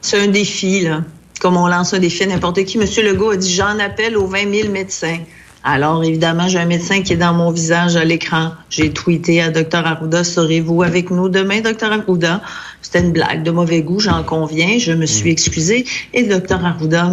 C'est 0.00 0.18
un 0.18 0.26
défi, 0.26 0.80
là. 0.80 1.02
Comme 1.40 1.56
on 1.56 1.68
lance 1.68 1.94
un 1.94 1.98
défi 1.98 2.24
à 2.24 2.26
n'importe 2.26 2.64
qui. 2.64 2.78
Monsieur 2.78 3.04
Legault 3.04 3.30
a 3.30 3.36
dit 3.36 3.52
j'en 3.52 3.78
appelle 3.78 4.16
aux 4.16 4.26
20 4.26 4.52
000 4.52 4.72
médecins. 4.72 5.18
Alors, 5.66 6.04
évidemment, 6.04 6.46
j'ai 6.46 6.58
un 6.58 6.66
médecin 6.66 7.00
qui 7.00 7.14
est 7.14 7.16
dans 7.16 7.32
mon 7.32 7.50
visage 7.50 7.96
à 7.96 8.04
l'écran. 8.04 8.50
J'ai 8.68 8.92
tweeté 8.92 9.40
à 9.40 9.48
Dr. 9.50 9.78
Arruda, 9.86 10.22
serez-vous 10.22 10.82
avec 10.82 11.10
nous 11.10 11.30
demain, 11.30 11.62
Dr. 11.62 11.90
Arruda? 11.90 12.42
C'était 12.82 13.00
une 13.00 13.12
blague 13.12 13.42
de 13.42 13.50
mauvais 13.50 13.80
goût, 13.80 13.98
j'en 13.98 14.22
conviens. 14.22 14.78
Je 14.78 14.92
me 14.92 15.06
suis 15.06 15.30
excusée 15.30 15.86
et 16.12 16.22
le 16.22 16.38
Dr. 16.38 16.62
Arruda 16.62 17.10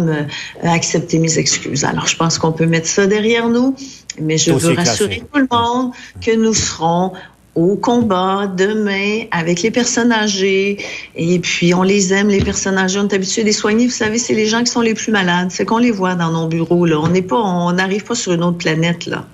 a 0.62 0.70
accepté 0.70 1.18
mes 1.18 1.38
excuses. 1.38 1.84
Alors, 1.84 2.06
je 2.06 2.16
pense 2.16 2.36
qu'on 2.38 2.52
peut 2.52 2.66
mettre 2.66 2.88
ça 2.88 3.06
derrière 3.06 3.48
nous. 3.48 3.74
Mais 4.20 4.36
je 4.36 4.52
veux 4.52 4.74
classé. 4.74 4.90
rassurer 4.90 5.22
tout 5.32 5.40
le 5.40 5.48
monde 5.50 5.92
que 6.20 6.36
nous 6.36 6.52
serons 6.52 7.12
au 7.54 7.76
combat 7.76 8.46
demain 8.46 9.24
avec 9.30 9.62
les 9.62 9.70
personnes 9.70 10.12
âgées. 10.12 10.78
Et 11.16 11.38
puis, 11.38 11.74
on 11.74 11.82
les 11.82 12.12
aime, 12.12 12.28
les 12.28 12.42
personnes 12.42 12.78
âgées. 12.78 12.98
On 12.98 13.08
est 13.08 13.14
habitué 13.14 13.42
de 13.42 13.46
les 13.46 13.52
soigner. 13.52 13.86
Vous 13.86 13.92
savez, 13.92 14.18
c'est 14.18 14.34
les 14.34 14.46
gens 14.46 14.60
qui 14.60 14.70
sont 14.70 14.80
les 14.80 14.94
plus 14.94 15.12
malades. 15.12 15.50
C'est 15.50 15.64
qu'on 15.64 15.78
les 15.78 15.90
voit 15.90 16.14
dans 16.14 16.30
nos 16.30 16.48
bureaux. 16.48 16.86
Là. 16.86 16.98
On 17.00 17.08
n'est 17.08 17.22
pas, 17.22 17.40
on 17.40 17.72
n'arrive 17.72 18.04
pas 18.04 18.14
sur 18.14 18.32
une 18.32 18.42
autre 18.42 18.58
planète. 18.58 19.06
Là. 19.06 19.26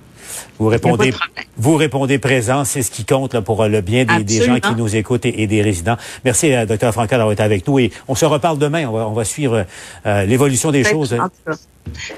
Vous 0.58 0.66
répondez, 0.68 1.14
vous 1.56 1.76
répondez 1.76 2.18
présent, 2.18 2.64
c'est 2.64 2.82
ce 2.82 2.90
qui 2.90 3.04
compte 3.04 3.34
là, 3.34 3.42
pour 3.42 3.62
euh, 3.62 3.68
le 3.68 3.80
bien 3.80 4.04
des, 4.04 4.24
des 4.24 4.42
gens 4.44 4.58
qui 4.58 4.74
nous 4.74 4.96
écoutent 4.96 5.24
et, 5.26 5.42
et 5.42 5.46
des 5.46 5.62
résidents. 5.62 5.96
Merci, 6.24 6.52
euh, 6.52 6.66
Dr. 6.66 6.92
Franca, 6.92 7.16
d'avoir 7.16 7.32
été 7.32 7.42
avec 7.42 7.66
nous 7.68 7.78
et 7.78 7.92
on 8.08 8.14
se 8.14 8.24
reparle 8.24 8.58
demain. 8.58 8.86
On 8.88 8.92
va, 8.92 9.06
on 9.06 9.12
va 9.12 9.24
suivre 9.24 9.66
euh, 10.06 10.24
l'évolution 10.24 10.72
des 10.72 10.82
choses. 10.84 11.16
cas. 11.16 11.52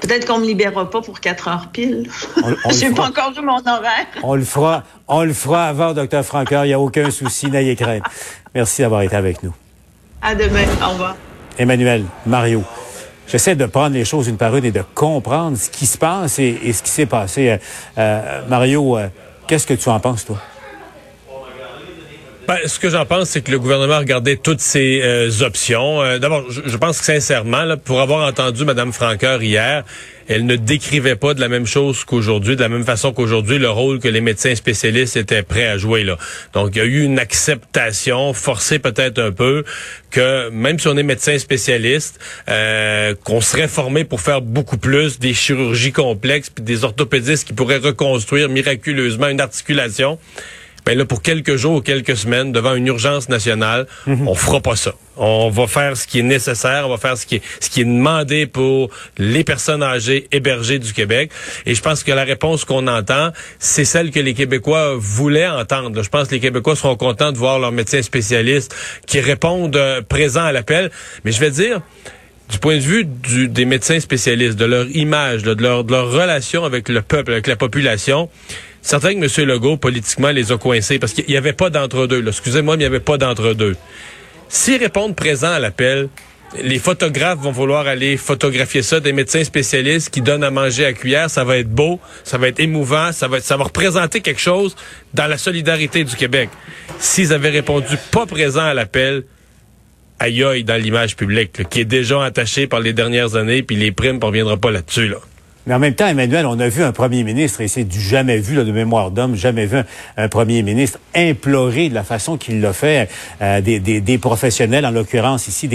Peut-être 0.01 0.25
qu'on 0.27 0.39
me 0.39 0.45
libérera 0.45 0.89
pas 0.89 1.01
pour 1.01 1.19
4 1.19 1.47
heures 1.47 1.67
pile. 1.71 2.09
Le 2.37 2.55
J'ai 2.71 2.89
pas 2.91 3.07
encore 3.07 3.31
vu 3.31 3.41
mon 3.41 3.59
horaire. 3.59 4.07
On 4.23 4.35
le 4.35 4.43
fera, 4.43 4.83
on 5.07 5.23
le 5.23 5.33
fera 5.33 5.67
avant, 5.67 5.93
Dr. 5.93 6.23
Franca. 6.23 6.65
Il 6.65 6.69
n'y 6.69 6.73
a 6.73 6.79
aucun 6.79 7.09
souci, 7.11 7.49
n'ayez 7.49 7.75
crainte. 7.75 8.03
Merci 8.53 8.81
d'avoir 8.81 9.03
été 9.03 9.15
avec 9.15 9.43
nous. 9.43 9.53
À 10.21 10.35
demain. 10.35 10.65
Au 10.85 10.91
revoir. 10.91 11.15
Emmanuel, 11.57 12.03
Mario. 12.25 12.63
J'essaie 13.31 13.55
de 13.55 13.65
prendre 13.65 13.95
les 13.95 14.03
choses 14.03 14.27
une 14.27 14.35
par 14.35 14.53
une 14.57 14.65
et 14.65 14.71
de 14.71 14.83
comprendre 14.93 15.57
ce 15.57 15.69
qui 15.69 15.85
se 15.85 15.97
passe 15.97 16.37
et, 16.37 16.73
ce 16.73 16.83
qui 16.83 16.89
s'est 16.89 17.05
passé. 17.05 17.51
Euh, 17.51 17.57
euh, 17.97 18.41
Mario, 18.49 18.97
euh, 18.97 19.07
qu'est-ce 19.47 19.65
que 19.65 19.73
tu 19.73 19.87
en 19.87 20.01
penses, 20.01 20.25
toi? 20.25 20.37
Ben, 22.51 22.67
ce 22.67 22.79
que 22.79 22.89
j'en 22.89 23.05
pense, 23.05 23.29
c'est 23.29 23.39
que 23.39 23.49
le 23.49 23.59
gouvernement 23.59 23.93
a 23.93 23.99
regardé 23.99 24.35
toutes 24.35 24.59
ses 24.59 24.99
euh, 25.05 25.29
options. 25.39 26.01
Euh, 26.01 26.19
D'abord, 26.19 26.43
je, 26.51 26.75
pense 26.75 26.99
que 26.99 27.05
sincèrement, 27.05 27.63
là, 27.63 27.77
pour 27.77 28.01
avoir 28.01 28.27
entendu 28.27 28.65
Mme 28.65 28.91
Franqueur 28.91 29.41
hier, 29.41 29.85
elle 30.27 30.45
ne 30.45 30.57
décrivait 30.57 31.15
pas 31.15 31.33
de 31.33 31.39
la 31.39 31.47
même 31.47 31.65
chose 31.65 32.03
qu'aujourd'hui, 32.03 32.57
de 32.57 32.61
la 32.61 32.67
même 32.67 32.83
façon 32.83 33.13
qu'aujourd'hui, 33.13 33.57
le 33.57 33.69
rôle 33.69 33.99
que 33.99 34.09
les 34.09 34.19
médecins 34.19 34.53
spécialistes 34.53 35.15
étaient 35.15 35.43
prêts 35.43 35.65
à 35.65 35.77
jouer. 35.77 36.05
Donc, 36.51 36.71
il 36.75 36.79
y 36.79 36.81
a 36.81 36.83
eu 36.83 37.03
une 37.03 37.19
acceptation, 37.19 38.33
forcée 38.33 38.79
peut-être 38.79 39.19
un 39.19 39.31
peu, 39.31 39.63
que 40.09 40.49
même 40.49 40.77
si 40.77 40.89
on 40.89 40.97
est 40.97 41.03
médecin 41.03 41.39
spécialiste, 41.39 42.19
euh, 42.49 43.15
qu'on 43.23 43.39
serait 43.39 43.69
formé 43.69 44.03
pour 44.03 44.19
faire 44.19 44.41
beaucoup 44.41 44.77
plus 44.77 45.19
des 45.19 45.33
chirurgies 45.33 45.93
complexes, 45.93 46.49
puis 46.49 46.65
des 46.65 46.83
orthopédistes 46.83 47.47
qui 47.47 47.53
pourraient 47.53 47.77
reconstruire 47.77 48.49
miraculeusement 48.49 49.29
une 49.29 49.39
articulation. 49.39 50.19
Ben 50.85 50.97
là, 50.97 51.05
pour 51.05 51.21
quelques 51.21 51.57
jours 51.57 51.75
ou 51.75 51.81
quelques 51.81 52.17
semaines, 52.17 52.51
devant 52.51 52.73
une 52.73 52.87
urgence 52.87 53.29
nationale, 53.29 53.85
on 54.07 54.33
fera 54.33 54.59
pas 54.61 54.75
ça. 54.75 54.93
On 55.15 55.49
va 55.49 55.67
faire 55.67 55.95
ce 55.95 56.07
qui 56.07 56.19
est 56.19 56.23
nécessaire, 56.23 56.83
on 56.87 56.89
va 56.89 56.97
faire 56.97 57.15
ce 57.17 57.25
qui 57.27 57.35
est, 57.35 57.41
ce 57.59 57.69
qui 57.69 57.81
est 57.81 57.85
demandé 57.85 58.47
pour 58.47 58.89
les 59.19 59.43
personnes 59.43 59.83
âgées 59.83 60.27
hébergées 60.31 60.79
du 60.79 60.91
Québec. 60.93 61.31
Et 61.67 61.75
je 61.75 61.81
pense 61.81 62.03
que 62.03 62.11
la 62.11 62.23
réponse 62.23 62.65
qu'on 62.65 62.87
entend, 62.87 63.31
c'est 63.59 63.85
celle 63.85 64.09
que 64.09 64.19
les 64.19 64.33
Québécois 64.33 64.95
voulaient 64.97 65.47
entendre. 65.47 66.01
Je 66.01 66.09
pense 66.09 66.27
que 66.29 66.33
les 66.35 66.39
Québécois 66.41 66.75
seront 66.75 66.95
contents 66.95 67.31
de 67.31 67.37
voir 67.37 67.59
leurs 67.59 67.71
médecins 67.71 68.01
spécialistes 68.01 68.73
qui 69.05 69.19
répondent 69.19 69.75
euh, 69.75 70.01
présents 70.01 70.45
à 70.45 70.51
l'appel. 70.51 70.89
Mais 71.25 71.31
je 71.31 71.39
vais 71.39 71.51
dire, 71.51 71.81
du 72.49 72.57
point 72.57 72.75
de 72.77 72.81
vue 72.81 73.05
du- 73.05 73.47
des 73.49 73.65
médecins 73.65 73.99
spécialistes, 73.99 74.57
de 74.57 74.65
leur 74.65 74.87
image, 74.87 75.43
de, 75.43 75.53
leur, 75.61 75.83
de 75.83 75.91
leur 75.91 76.09
relation 76.11 76.65
avec 76.65 76.89
le 76.89 77.01
peuple, 77.03 77.33
avec 77.33 77.45
la 77.47 77.55
population, 77.55 78.29
certain 78.81 79.13
que 79.19 79.41
M. 79.41 79.47
Legault, 79.47 79.77
politiquement, 79.77 80.29
les 80.31 80.51
a 80.51 80.57
coincés 80.57 80.99
parce 80.99 81.13
qu'il 81.13 81.25
n'y 81.27 81.37
avait 81.37 81.53
pas 81.53 81.69
d'entre-deux. 81.69 82.25
Excusez-moi, 82.27 82.75
mais 82.77 82.83
il 82.83 82.89
n'y 82.89 82.95
avait 82.95 82.99
pas 83.03 83.17
d'entre-deux. 83.17 83.75
S'ils 84.49 84.77
répondent 84.79 85.15
présent 85.15 85.51
à 85.51 85.59
l'appel, 85.59 86.09
les 86.61 86.79
photographes 86.79 87.39
vont 87.39 87.51
vouloir 87.53 87.87
aller 87.87 88.17
photographier 88.17 88.81
ça, 88.81 88.99
des 88.99 89.13
médecins 89.13 89.43
spécialistes 89.45 90.09
qui 90.09 90.21
donnent 90.21 90.43
à 90.43 90.51
manger 90.51 90.83
à 90.85 90.91
cuillère, 90.91 91.29
ça 91.29 91.45
va 91.45 91.57
être 91.57 91.69
beau, 91.69 91.99
ça 92.25 92.37
va 92.37 92.49
être 92.49 92.59
émouvant, 92.59 93.13
ça 93.13 93.29
va, 93.29 93.37
être- 93.37 93.45
ça 93.45 93.55
va 93.55 93.63
représenter 93.63 94.19
quelque 94.19 94.41
chose 94.41 94.75
dans 95.13 95.27
la 95.27 95.37
solidarité 95.37 96.03
du 96.03 96.13
Québec. 96.15 96.49
S'ils 96.99 97.31
avaient 97.31 97.51
répondu 97.51 97.95
pas 98.11 98.25
présent 98.25 98.65
à 98.65 98.73
l'appel, 98.73 99.23
aïe 100.19 100.43
aïe 100.43 100.65
dans 100.65 100.75
l'image 100.75 101.15
publique, 101.15 101.69
qui 101.69 101.79
est 101.79 101.85
déjà 101.85 102.21
attachée 102.21 102.67
par 102.67 102.81
les 102.81 102.91
dernières 102.91 103.37
années, 103.37 103.63
puis 103.63 103.77
les 103.77 103.93
primes, 103.93 104.19
on 104.21 104.27
reviendra 104.27 104.57
pas 104.57 104.71
là-dessus. 104.71 105.07
Là. 105.07 105.17
Mais 105.67 105.75
en 105.75 105.79
même 105.79 105.93
temps, 105.93 106.07
Emmanuel, 106.07 106.47
on 106.47 106.59
a 106.59 106.67
vu 106.69 106.83
un 106.83 106.91
premier 106.91 107.23
ministre, 107.23 107.61
et 107.61 107.67
c'est 107.67 107.83
du 107.83 108.01
jamais 108.01 108.37
vu 108.37 108.55
là, 108.55 108.63
de 108.63 108.71
mémoire 108.71 109.11
d'homme, 109.11 109.35
jamais 109.35 109.67
vu 109.67 109.77
un, 110.17 110.27
premier 110.27 110.63
ministre 110.63 110.97
implorer 111.15 111.89
de 111.89 111.93
la 111.93 112.03
façon 112.03 112.37
qu'il 112.37 112.61
l'a 112.61 112.73
fait 112.73 113.09
euh, 113.41 113.61
des, 113.61 114.17
professionnels, 114.17 114.85
en 114.87 114.91
l'occurrence 114.91 115.47
ici 115.47 115.67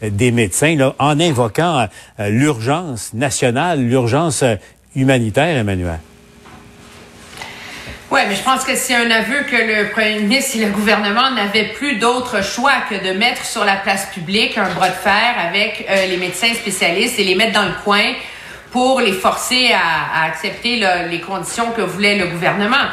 des, 0.00 0.32
médecins, 0.32 0.76
là, 0.76 0.94
en 0.98 1.20
invoquant 1.20 1.86
euh, 2.20 2.28
l'urgence 2.30 3.12
nationale, 3.12 3.80
l'urgence 3.80 4.42
euh, 4.42 4.54
humanitaire, 4.96 5.58
Emmanuel. 5.58 5.98
Oui, 8.10 8.20
mais 8.28 8.36
je 8.36 8.42
pense 8.42 8.64
que 8.64 8.76
c'est 8.76 8.94
un 8.94 9.10
aveu 9.10 9.42
que 9.42 9.56
le 9.56 9.90
premier 9.90 10.20
ministre 10.20 10.56
et 10.56 10.64
le 10.64 10.70
gouvernement 10.70 11.32
n'avaient 11.32 11.72
plus 11.74 11.96
d'autre 11.96 12.42
choix 12.42 12.76
que 12.88 12.94
de 12.94 13.18
mettre 13.18 13.44
sur 13.44 13.64
la 13.64 13.76
place 13.76 14.06
publique 14.06 14.56
un 14.56 14.72
bras 14.72 14.88
de 14.88 14.94
fer 14.94 15.34
avec 15.36 15.84
les 16.08 16.16
médecins 16.16 16.54
spécialistes 16.54 17.18
et 17.18 17.24
les 17.24 17.34
mettre 17.34 17.54
dans 17.54 17.66
le 17.66 17.74
coin 17.82 18.12
pour 18.74 19.00
les 19.00 19.12
forcer 19.12 19.72
à, 19.72 20.22
à 20.22 20.26
accepter 20.26 20.80
là, 20.80 21.06
les 21.06 21.20
conditions 21.20 21.70
que 21.70 21.80
voulait 21.80 22.18
le 22.18 22.26
gouvernement. 22.26 22.86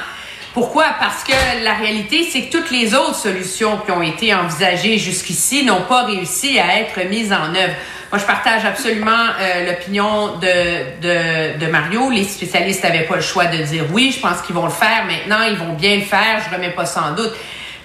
Pourquoi? 0.53 0.85
Parce 0.99 1.23
que 1.23 1.63
la 1.63 1.73
réalité, 1.73 2.23
c'est 2.31 2.43
que 2.43 2.51
toutes 2.55 2.69
les 2.69 2.93
autres 2.93 3.15
solutions 3.15 3.79
qui 3.79 3.91
ont 3.91 4.03
été 4.03 4.31
envisagées 4.35 4.99
jusqu'ici 4.99 5.65
n'ont 5.65 5.81
pas 5.81 6.03
réussi 6.03 6.59
à 6.59 6.77
être 6.81 6.99
mises 7.09 7.33
en 7.33 7.55
œuvre. 7.55 7.73
Moi, 8.11 8.19
je 8.19 8.25
partage 8.27 8.63
absolument 8.63 9.25
euh, 9.39 9.71
l'opinion 9.71 10.37
de, 10.37 11.01
de, 11.01 11.57
de 11.65 11.71
Mario. 11.71 12.11
Les 12.11 12.25
spécialistes 12.25 12.83
n'avaient 12.83 13.07
pas 13.07 13.15
le 13.15 13.21
choix 13.23 13.45
de 13.45 13.57
dire 13.63 13.85
oui. 13.91 14.13
Je 14.15 14.19
pense 14.19 14.43
qu'ils 14.43 14.53
vont 14.53 14.65
le 14.65 14.71
faire 14.71 15.05
maintenant. 15.07 15.43
Ils 15.49 15.57
vont 15.57 15.73
bien 15.73 15.95
le 15.95 16.03
faire. 16.03 16.43
Je 16.47 16.55
remets 16.55 16.69
pas 16.69 16.85
sans 16.85 17.15
doute. 17.15 17.33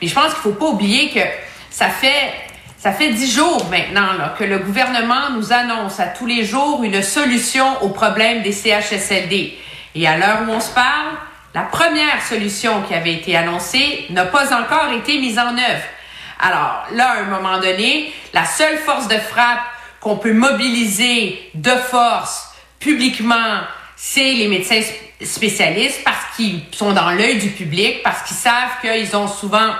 Mais 0.02 0.08
je 0.08 0.14
pense 0.14 0.34
qu'il 0.34 0.42
faut 0.42 0.50
pas 0.52 0.66
oublier 0.66 1.08
que 1.08 1.20
ça 1.70 1.88
fait 1.88 2.34
ça 2.78 2.92
fait 2.92 3.10
dix 3.12 3.32
jours 3.34 3.66
maintenant 3.70 4.12
là, 4.18 4.34
que 4.38 4.44
le 4.44 4.58
gouvernement 4.58 5.30
nous 5.34 5.52
annonce 5.52 5.98
à 5.98 6.06
tous 6.06 6.26
les 6.26 6.44
jours 6.44 6.84
une 6.84 7.02
solution 7.02 7.82
au 7.82 7.88
problème 7.88 8.42
des 8.42 8.52
CHSLD. 8.52 9.56
Et 9.94 10.06
à 10.06 10.16
l'heure 10.18 10.40
où 10.46 10.50
on 10.52 10.60
se 10.60 10.70
parle, 10.72 11.14
la 11.54 11.62
première 11.62 12.22
solution 12.22 12.82
qui 12.82 12.94
avait 12.94 13.14
été 13.14 13.34
annoncée 13.36 14.04
n'a 14.10 14.26
pas 14.26 14.54
encore 14.54 14.90
été 14.92 15.18
mise 15.18 15.38
en 15.38 15.54
œuvre. 15.56 15.82
Alors 16.38 16.84
là, 16.92 17.12
à 17.12 17.20
un 17.20 17.24
moment 17.24 17.58
donné, 17.58 18.12
la 18.34 18.44
seule 18.44 18.76
force 18.78 19.08
de 19.08 19.16
frappe 19.16 19.62
qu'on 20.00 20.16
peut 20.18 20.34
mobiliser 20.34 21.50
de 21.54 21.70
force 21.70 22.50
publiquement, 22.78 23.60
c'est 23.96 24.34
les 24.34 24.48
médecins 24.48 24.80
sp- 24.80 25.24
spécialistes 25.24 26.04
parce 26.04 26.36
qu'ils 26.36 26.60
sont 26.72 26.92
dans 26.92 27.10
l'œil 27.10 27.38
du 27.38 27.48
public, 27.48 28.02
parce 28.04 28.22
qu'ils 28.22 28.36
savent 28.36 28.78
qu'ils 28.82 29.16
ont 29.16 29.26
souvent, 29.28 29.70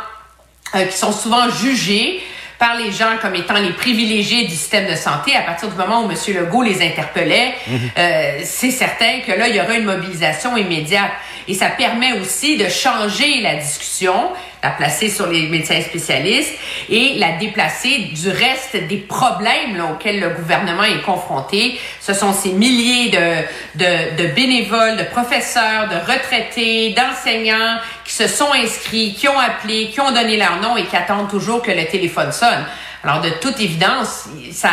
euh, 0.74 0.84
qu'ils 0.84 0.92
sont 0.96 1.12
souvent 1.12 1.50
jugés 1.50 2.22
par 2.58 2.76
les 2.76 2.90
gens 2.90 3.16
comme 3.20 3.34
étant 3.34 3.54
les 3.54 3.72
privilégiés 3.72 4.44
du 4.44 4.50
système 4.54 4.88
de 4.90 4.94
santé. 4.94 5.36
À 5.36 5.42
partir 5.42 5.68
du 5.68 5.76
moment 5.76 6.04
où 6.04 6.10
M. 6.10 6.16
Legault 6.34 6.62
les 6.62 6.82
interpellait, 6.82 7.54
euh, 7.98 8.40
c'est 8.44 8.70
certain 8.70 9.20
que 9.26 9.32
là, 9.32 9.48
il 9.48 9.56
y 9.56 9.60
aura 9.60 9.74
une 9.74 9.84
mobilisation 9.84 10.56
immédiate. 10.56 11.10
Et 11.48 11.54
ça 11.54 11.68
permet 11.68 12.14
aussi 12.20 12.56
de 12.56 12.68
changer 12.68 13.40
la 13.40 13.56
discussion, 13.56 14.30
la 14.62 14.70
placer 14.70 15.08
sur 15.08 15.26
les 15.28 15.48
médecins 15.48 15.80
spécialistes 15.80 16.54
et 16.88 17.14
la 17.18 17.32
déplacer 17.32 18.10
du 18.12 18.28
reste 18.28 18.76
des 18.88 18.96
problèmes 18.96 19.82
auxquels 19.92 20.20
le 20.20 20.30
gouvernement 20.30 20.84
est 20.84 21.02
confronté. 21.02 21.78
Ce 22.00 22.14
sont 22.14 22.32
ces 22.32 22.50
milliers 22.50 23.10
de, 23.10 23.84
de, 23.84 24.22
de 24.22 24.34
bénévoles, 24.34 24.96
de 24.96 25.04
professeurs, 25.04 25.88
de 25.88 25.96
retraités, 26.12 26.94
d'enseignants 26.94 27.78
qui 28.04 28.12
se 28.12 28.26
sont 28.26 28.52
inscrits, 28.52 29.14
qui 29.14 29.28
ont 29.28 29.38
appelé, 29.38 29.90
qui 29.92 30.00
ont 30.00 30.10
donné 30.10 30.36
leur 30.36 30.60
nom 30.60 30.76
et 30.76 30.84
qui 30.84 30.96
attendent 30.96 31.30
toujours 31.30 31.62
que 31.62 31.70
le 31.70 31.84
téléphone 31.86 32.32
sonne. 32.32 32.64
Alors, 33.04 33.20
de 33.20 33.30
toute 33.40 33.60
évidence, 33.60 34.28
ça, 34.50 34.70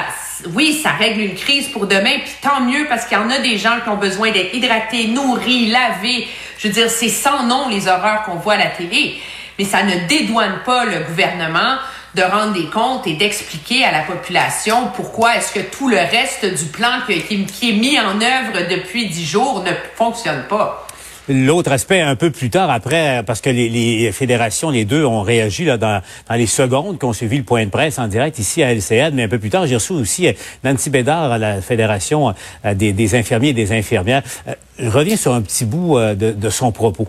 oui, 0.55 0.79
ça 0.81 0.89
règle 0.91 1.21
une 1.21 1.35
crise 1.35 1.67
pour 1.67 1.85
demain, 1.85 2.17
puis 2.23 2.33
tant 2.41 2.61
mieux 2.61 2.87
parce 2.87 3.05
qu'il 3.05 3.15
y 3.15 3.21
en 3.21 3.29
a 3.29 3.37
des 3.37 3.59
gens 3.59 3.79
qui 3.83 3.89
ont 3.89 3.97
besoin 3.97 4.31
d'être 4.31 4.55
hydratés, 4.55 5.07
nourris, 5.07 5.67
lavés. 5.67 6.27
Je 6.57 6.67
veux 6.67 6.73
dire, 6.73 6.89
c'est 6.89 7.09
sans 7.09 7.43
nom 7.43 7.69
les 7.69 7.87
horreurs 7.87 8.23
qu'on 8.23 8.35
voit 8.35 8.53
à 8.53 8.57
la 8.57 8.67
télé, 8.67 9.21
mais 9.57 9.65
ça 9.65 9.83
ne 9.83 10.07
dédouane 10.07 10.59
pas 10.65 10.85
le 10.85 10.99
gouvernement 11.05 11.77
de 12.15 12.21
rendre 12.21 12.53
des 12.53 12.65
comptes 12.65 13.07
et 13.07 13.13
d'expliquer 13.13 13.83
à 13.83 13.91
la 13.91 14.01
population 14.01 14.89
pourquoi 14.95 15.37
est-ce 15.37 15.51
que 15.53 15.59
tout 15.59 15.89
le 15.89 15.97
reste 15.97 16.45
du 16.45 16.65
plan 16.65 16.99
qui, 17.07 17.69
est 17.69 17.73
mis 17.73 17.99
en 17.99 18.21
œuvre 18.21 18.69
depuis 18.69 19.09
dix 19.09 19.25
jours 19.25 19.63
ne 19.63 19.71
fonctionne 19.95 20.43
pas. 20.47 20.87
L'autre 21.29 21.71
aspect, 21.71 22.01
un 22.01 22.17
peu 22.17 22.31
plus 22.31 22.49
tard, 22.49 22.69
après, 22.69 23.23
parce 23.25 23.39
que 23.39 23.49
les, 23.49 24.11
fédérations, 24.11 24.69
les 24.69 24.83
deux, 24.83 25.05
ont 25.05 25.21
réagi 25.21 25.65
dans, 25.65 26.01
les 26.35 26.47
secondes 26.47 26.99
qu'on 26.99 27.13
suivi 27.13 27.37
le 27.37 27.45
point 27.45 27.63
de 27.63 27.69
presse 27.69 27.97
en 27.97 28.09
direct 28.09 28.37
ici 28.39 28.61
à 28.61 28.73
LCN, 28.73 29.11
mais 29.13 29.23
un 29.23 29.29
peu 29.29 29.39
plus 29.39 29.49
tard, 29.49 29.65
j'ai 29.65 29.75
reçu 29.75 29.93
aussi 29.93 30.27
euh, 30.27 30.33
Nancy 30.65 30.89
Bédard 30.89 31.31
à 31.31 31.37
la 31.37 31.61
Fédération 31.61 32.33
euh, 32.65 32.73
des, 32.73 33.15
infirmiers 33.15 33.49
et 33.49 33.53
des 33.53 33.71
infirmières. 33.71 34.21
Euh, 34.49 34.53
reviens 34.79 35.15
sur 35.15 35.33
un 35.33 35.41
petit 35.41 35.63
bout 35.63 35.97
de 35.97 36.49
son 36.49 36.73
propos. 36.73 37.07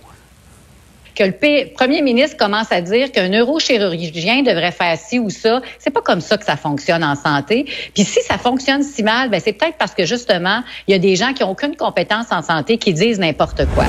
Que 1.15 1.25
le 1.25 1.33
P- 1.33 1.67
premier 1.77 2.03
ministre 2.03 2.37
commence 2.37 2.71
à 2.73 2.81
dire 2.81 3.11
qu'un 3.13 3.29
neurochirurgien 3.29 4.43
devrait 4.43 4.73
faire 4.73 4.99
ci 4.99 5.19
ou 5.19 5.31
ça. 5.31 5.61
C'est 5.79 5.91
pas 5.91 6.01
comme 6.03 6.21
ça 6.21 6.37
que 6.37 6.45
ça 6.45 6.57
fonctionne 6.57 7.05
en 7.05 7.15
santé. 7.15 7.65
Puis 7.95 8.05
si 8.05 8.21
ça 8.23 8.39
fonctionne 8.39 8.83
si 8.83 9.03
mal, 9.03 9.31
ben 9.31 9.41
c'est 9.45 9.53
peut-être 9.53 9.77
parce 9.79 9.95
que 9.95 10.05
justement, 10.05 10.63
il 10.89 10.93
y 10.93 10.95
a 10.95 10.99
des 10.99 11.17
gens 11.17 11.33
qui 11.33 11.43
ont 11.45 11.51
aucune 11.51 11.77
compétence 11.77 12.27
en 12.31 12.43
santé 12.43 12.79
qui 12.79 12.93
disent 12.93 13.19
n'importe 13.19 13.65
quoi. 13.75 13.85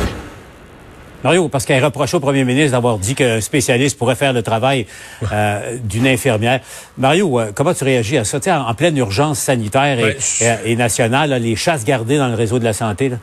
Mario, 1.24 1.50
parce 1.50 1.66
qu'elle 1.66 1.84
reproche 1.84 2.14
au 2.14 2.20
premier 2.20 2.44
ministre 2.44 2.74
d'avoir 2.74 3.00
dit 3.00 3.16
qu'un 3.16 3.42
spécialiste 3.42 3.98
pourrait 3.98 4.16
faire 4.16 4.32
le 4.32 4.44
travail 4.44 4.86
euh, 5.34 5.78
d'une 5.84 6.06
infirmière. 6.06 6.60
Mario, 7.00 7.40
euh, 7.40 7.52
comment 7.56 7.74
tu 7.74 7.84
réagis 7.84 8.18
à 8.20 8.24
ça? 8.24 8.40
Tu 8.40 8.44
sais, 8.44 8.52
en, 8.52 8.68
en 8.68 8.74
pleine 8.76 8.96
urgence 8.98 9.40
sanitaire 9.40 9.98
et, 10.00 10.18
et 10.66 10.76
nationale, 10.76 11.32
là, 11.32 11.40
les 11.40 11.56
chasses 11.56 11.84
gardées 11.84 12.18
dans 12.20 12.28
le 12.28 12.36
réseau 12.36 12.60
de 12.60 12.64
la 12.64 12.74
santé. 12.74 13.10
Là? 13.10 13.18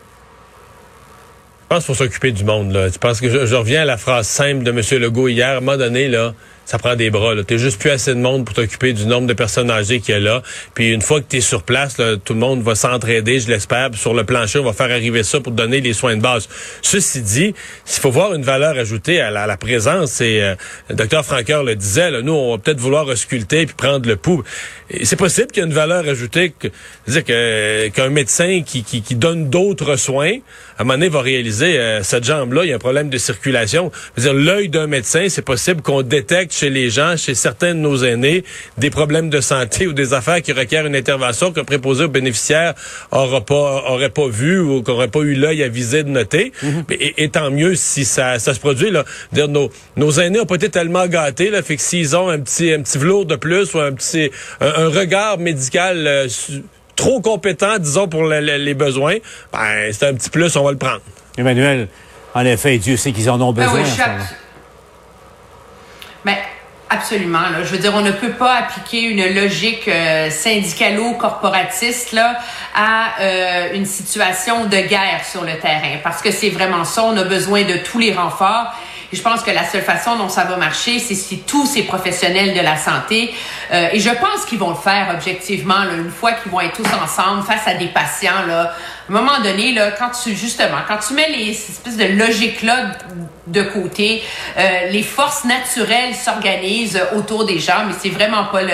Pense 1.72 1.86
qu'il 1.86 1.94
faut 1.94 2.04
s'occuper 2.04 2.32
du 2.32 2.44
monde. 2.44 2.72
Là. 2.72 2.88
Je 2.88 2.98
pense 2.98 3.20
que 3.20 3.30
je, 3.30 3.46
je, 3.46 3.54
reviens 3.54 3.82
à 3.82 3.84
la 3.86 3.96
phrase 3.96 4.26
simple 4.26 4.62
de 4.62 4.70
M. 4.70 5.00
Legault 5.00 5.28
hier. 5.28 5.48
À 5.48 5.56
un 5.56 5.60
moment 5.60 5.78
donné, 5.78 6.08
là, 6.08 6.34
ça 6.64 6.78
prend 6.78 6.96
des 6.96 7.10
bras. 7.10 7.34
Tu 7.46 7.58
juste 7.58 7.80
plus 7.80 7.90
assez 7.90 8.14
de 8.14 8.20
monde 8.20 8.44
pour 8.44 8.54
t'occuper 8.54 8.92
du 8.92 9.06
nombre 9.06 9.26
de 9.26 9.32
personnes 9.32 9.70
âgées 9.70 10.00
qu'il 10.00 10.14
y 10.14 10.16
a 10.16 10.20
là. 10.20 10.42
Puis 10.74 10.90
une 10.90 11.02
fois 11.02 11.20
que 11.20 11.26
tu 11.28 11.38
es 11.38 11.40
sur 11.40 11.62
place, 11.62 11.98
là, 11.98 12.16
tout 12.16 12.34
le 12.34 12.40
monde 12.40 12.62
va 12.62 12.74
s'entraider, 12.74 13.40
je 13.40 13.48
l'espère. 13.48 13.90
Sur 13.94 14.14
le 14.14 14.24
plancher, 14.24 14.58
on 14.58 14.64
va 14.64 14.72
faire 14.72 14.90
arriver 14.90 15.22
ça 15.22 15.40
pour 15.40 15.52
donner 15.52 15.80
les 15.80 15.92
soins 15.92 16.16
de 16.16 16.22
base. 16.22 16.48
Ceci 16.82 17.20
dit, 17.22 17.54
s'il 17.84 18.00
faut 18.00 18.10
voir 18.10 18.34
une 18.34 18.42
valeur 18.42 18.76
ajoutée 18.78 19.20
à 19.20 19.30
la, 19.30 19.56
présence, 19.56 20.12
c'est 20.12 20.40
euh, 20.40 20.54
le 20.88 20.94
docteur 20.94 21.24
Franqueur 21.24 21.62
le 21.62 21.76
disait, 21.76 22.10
là, 22.10 22.22
nous, 22.22 22.32
on 22.32 22.52
va 22.52 22.58
peut-être 22.58 22.80
vouloir 22.80 23.06
ausculter 23.06 23.66
puis 23.66 23.74
prendre 23.74 24.08
le 24.08 24.16
pouls. 24.16 24.42
C'est 25.02 25.16
possible 25.16 25.48
qu'il 25.48 25.62
y 25.62 25.66
ait 25.66 25.68
une 25.68 25.74
valeur 25.74 26.06
ajoutée, 26.08 26.52
que, 26.58 26.68
dire 27.06 27.24
qu'un 27.24 28.08
médecin 28.08 28.62
qui, 28.64 28.84
qui, 28.84 29.02
qui 29.02 29.14
donne 29.14 29.50
d'autres 29.50 29.96
soins, 29.96 30.32
à 30.78 30.82
un 30.82 30.84
moment 30.84 30.94
donné, 30.94 31.08
va 31.08 31.20
réaliser 31.20 31.78
euh, 31.78 32.02
cette 32.02 32.24
jambe-là, 32.24 32.64
il 32.64 32.70
y 32.70 32.72
a 32.72 32.76
un 32.76 32.80
problème 32.80 33.10
de 33.10 33.18
circulation. 33.18 33.90
dire 34.16 34.34
l'œil 34.34 34.68
d'un 34.68 34.86
médecin, 34.86 35.26
c'est 35.28 35.42
possible 35.42 35.82
qu'on 35.82 36.02
détecte 36.02 36.51
chez 36.52 36.70
les 36.70 36.90
gens, 36.90 37.16
chez 37.16 37.34
certains 37.34 37.74
de 37.74 37.80
nos 37.80 38.04
aînés, 38.04 38.44
des 38.78 38.90
problèmes 38.90 39.30
de 39.30 39.40
santé 39.40 39.86
ou 39.88 39.92
des 39.92 40.14
affaires 40.14 40.42
qui 40.42 40.52
requièrent 40.52 40.86
une 40.86 40.96
intervention 40.96 41.52
qu'un 41.52 41.64
préposé 41.64 42.04
aux 42.04 42.08
bénéficiaires 42.08 42.74
aura 43.10 43.40
pas, 43.40 43.84
aurait 43.88 44.10
pas 44.10 44.28
vu 44.28 44.60
ou 44.60 44.82
qu'aurait 44.82 45.08
pas 45.08 45.20
eu 45.20 45.34
l'œil 45.34 45.62
à 45.62 45.68
viser 45.68 46.02
de 46.02 46.08
noter. 46.08 46.52
Mhm. 46.62 46.84
et, 46.90 47.28
tant 47.28 47.50
mieux 47.50 47.74
si 47.74 48.04
ça, 48.04 48.38
ça 48.38 48.54
se 48.54 48.60
produit. 48.60 48.90
Là. 48.90 49.04
Dire, 49.32 49.48
nos, 49.48 49.70
nos 49.96 50.12
aînés 50.12 50.40
ont 50.40 50.46
pas 50.46 50.56
été 50.56 50.68
tellement 50.68 51.06
gâtés, 51.06 51.50
là, 51.50 51.62
fait 51.62 51.76
que 51.76 51.82
s'ils 51.82 52.16
ont 52.16 52.28
un 52.28 52.40
petit, 52.40 52.72
un 52.72 52.82
petit 52.82 52.98
velours 52.98 53.26
de 53.26 53.36
plus 53.36 53.74
ou 53.74 53.80
un 53.80 53.92
petit 53.92 54.30
un, 54.60 54.88
regard 54.88 55.38
médical 55.38 56.06
euh, 56.06 56.28
trop 56.96 57.20
compétent, 57.20 57.78
disons, 57.78 58.08
pour 58.08 58.24
les 58.24 58.74
besoins, 58.74 59.16
ben, 59.52 59.92
c'est 59.92 60.06
un 60.06 60.14
petit 60.14 60.30
plus, 60.30 60.54
on 60.56 60.64
va 60.64 60.72
le 60.72 60.78
prendre. 60.78 61.00
Emmanuel, 61.38 61.88
en 62.34 62.44
effet, 62.44 62.78
Dieu 62.78 62.96
sait 62.96 63.12
qu'ils 63.12 63.30
en 63.30 63.40
ont 63.40 63.52
besoin. 63.52 63.82
Ben 63.82 63.84
oui, 63.84 64.24
mais 66.24 66.38
absolument. 66.92 67.48
Là. 67.50 67.64
Je 67.64 67.70
veux 67.70 67.78
dire, 67.78 67.92
on 67.94 68.00
ne 68.02 68.12
peut 68.12 68.32
pas 68.32 68.54
appliquer 68.56 69.02
une 69.02 69.34
logique 69.34 69.88
euh, 69.88 70.30
syndicalo-corporatiste 70.30 72.12
là 72.12 72.38
à 72.74 73.20
euh, 73.20 73.74
une 73.74 73.86
situation 73.86 74.66
de 74.66 74.76
guerre 74.76 75.24
sur 75.24 75.42
le 75.42 75.58
terrain, 75.58 75.98
parce 76.02 76.22
que 76.22 76.30
c'est 76.30 76.50
vraiment 76.50 76.84
ça. 76.84 77.04
On 77.04 77.16
a 77.16 77.24
besoin 77.24 77.62
de 77.62 77.78
tous 77.78 77.98
les 77.98 78.12
renforts. 78.12 78.74
Et 79.12 79.16
je 79.16 79.22
pense 79.22 79.42
que 79.42 79.50
la 79.50 79.64
seule 79.68 79.82
façon 79.82 80.16
dont 80.16 80.30
ça 80.30 80.44
va 80.44 80.56
marcher, 80.56 80.98
c'est 80.98 81.14
si 81.14 81.40
tous 81.40 81.66
ces 81.66 81.82
professionnels 81.82 82.54
de 82.54 82.60
la 82.60 82.76
santé, 82.76 83.34
euh, 83.70 83.88
et 83.92 84.00
je 84.00 84.08
pense 84.08 84.46
qu'ils 84.48 84.58
vont 84.58 84.70
le 84.70 84.76
faire 84.76 85.08
objectivement, 85.14 85.84
là, 85.84 85.92
une 85.94 86.10
fois 86.10 86.32
qu'ils 86.32 86.50
vont 86.50 86.60
être 86.60 86.76
tous 86.76 86.88
ensemble 87.04 87.42
face 87.42 87.66
à 87.66 87.74
des 87.74 87.88
patients, 87.88 88.46
là, 88.48 88.62
à 88.62 89.12
un 89.12 89.12
moment 89.12 89.40
donné, 89.42 89.72
là, 89.72 89.90
quand 89.90 90.10
tu 90.22 90.34
justement, 90.34 90.78
quand 90.88 90.98
tu 91.06 91.12
mets 91.12 91.28
les 91.28 91.50
espèces 91.50 91.98
de 91.98 92.06
logique-là 92.06 92.92
de 93.46 93.62
côté, 93.62 94.22
euh, 94.56 94.90
les 94.90 95.02
forces 95.02 95.44
naturelles 95.44 96.14
s'organisent 96.14 97.00
autour 97.14 97.44
des 97.44 97.58
gens, 97.58 97.84
mais 97.86 97.94
c'est 98.00 98.08
vraiment 98.08 98.44
pas 98.46 98.62
le, 98.62 98.70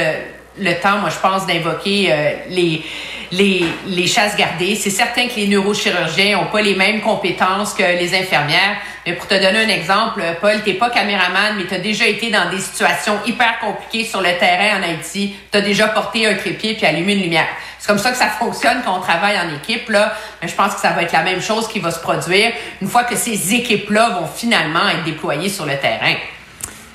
le 0.60 0.74
temps, 0.80 0.98
moi, 0.98 1.10
je 1.10 1.18
pense, 1.18 1.46
d'invoquer 1.46 2.12
euh, 2.12 2.30
les, 2.50 2.84
les, 3.32 3.64
les 3.86 4.06
chasses 4.06 4.36
gardées. 4.36 4.74
C'est 4.74 4.90
certain 4.90 5.26
que 5.26 5.36
les 5.36 5.48
neurochirurgiens 5.48 6.38
n'ont 6.38 6.46
pas 6.46 6.62
les 6.62 6.74
mêmes 6.74 7.00
compétences 7.00 7.74
que 7.74 7.82
les 7.82 8.14
infirmières. 8.14 8.76
Mais 9.08 9.14
pour 9.14 9.26
te 9.26 9.32
donner 9.32 9.64
un 9.64 9.68
exemple, 9.70 10.22
Paul, 10.38 10.60
t'es 10.62 10.74
pas 10.74 10.90
caméraman, 10.90 11.56
mais 11.56 11.64
tu 11.64 11.72
as 11.72 11.78
déjà 11.78 12.06
été 12.06 12.30
dans 12.30 12.50
des 12.50 12.58
situations 12.58 13.14
hyper 13.24 13.58
compliquées 13.58 14.04
sur 14.04 14.20
le 14.20 14.36
terrain 14.38 14.78
en 14.78 14.82
Haïti. 14.82 15.34
Tu 15.50 15.56
as 15.56 15.62
déjà 15.62 15.88
porté 15.88 16.26
un 16.26 16.34
trépied 16.34 16.74
puis 16.74 16.84
allumé 16.84 17.14
une 17.14 17.22
lumière. 17.22 17.46
C'est 17.78 17.88
comme 17.88 17.96
ça 17.96 18.10
que 18.10 18.18
ça 18.18 18.26
fonctionne 18.26 18.82
quand 18.84 18.98
on 18.98 19.00
travaille 19.00 19.38
en 19.38 19.56
équipe. 19.56 19.88
Là. 19.88 20.12
Mais 20.42 20.48
je 20.48 20.54
pense 20.54 20.74
que 20.74 20.80
ça 20.82 20.90
va 20.90 21.04
être 21.04 21.12
la 21.12 21.22
même 21.22 21.40
chose 21.40 21.68
qui 21.68 21.78
va 21.78 21.90
se 21.90 22.00
produire 22.00 22.52
une 22.82 22.88
fois 22.88 23.04
que 23.04 23.16
ces 23.16 23.54
équipes-là 23.54 24.18
vont 24.20 24.26
finalement 24.26 24.86
être 24.90 25.04
déployées 25.04 25.48
sur 25.48 25.64
le 25.64 25.78
terrain. 25.78 26.12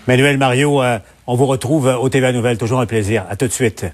Manuel 0.05 0.37
Mario, 0.37 0.83
euh, 0.83 0.99
on 1.25 1.33
vous 1.33 1.47
retrouve 1.47 1.87
au 1.87 2.09
TVA 2.09 2.31
Nouvelle. 2.31 2.59
Toujours 2.59 2.79
un 2.79 2.85
plaisir. 2.85 3.25
À 3.27 3.35
tout 3.35 3.47
de 3.47 3.51
suite. 3.51 3.87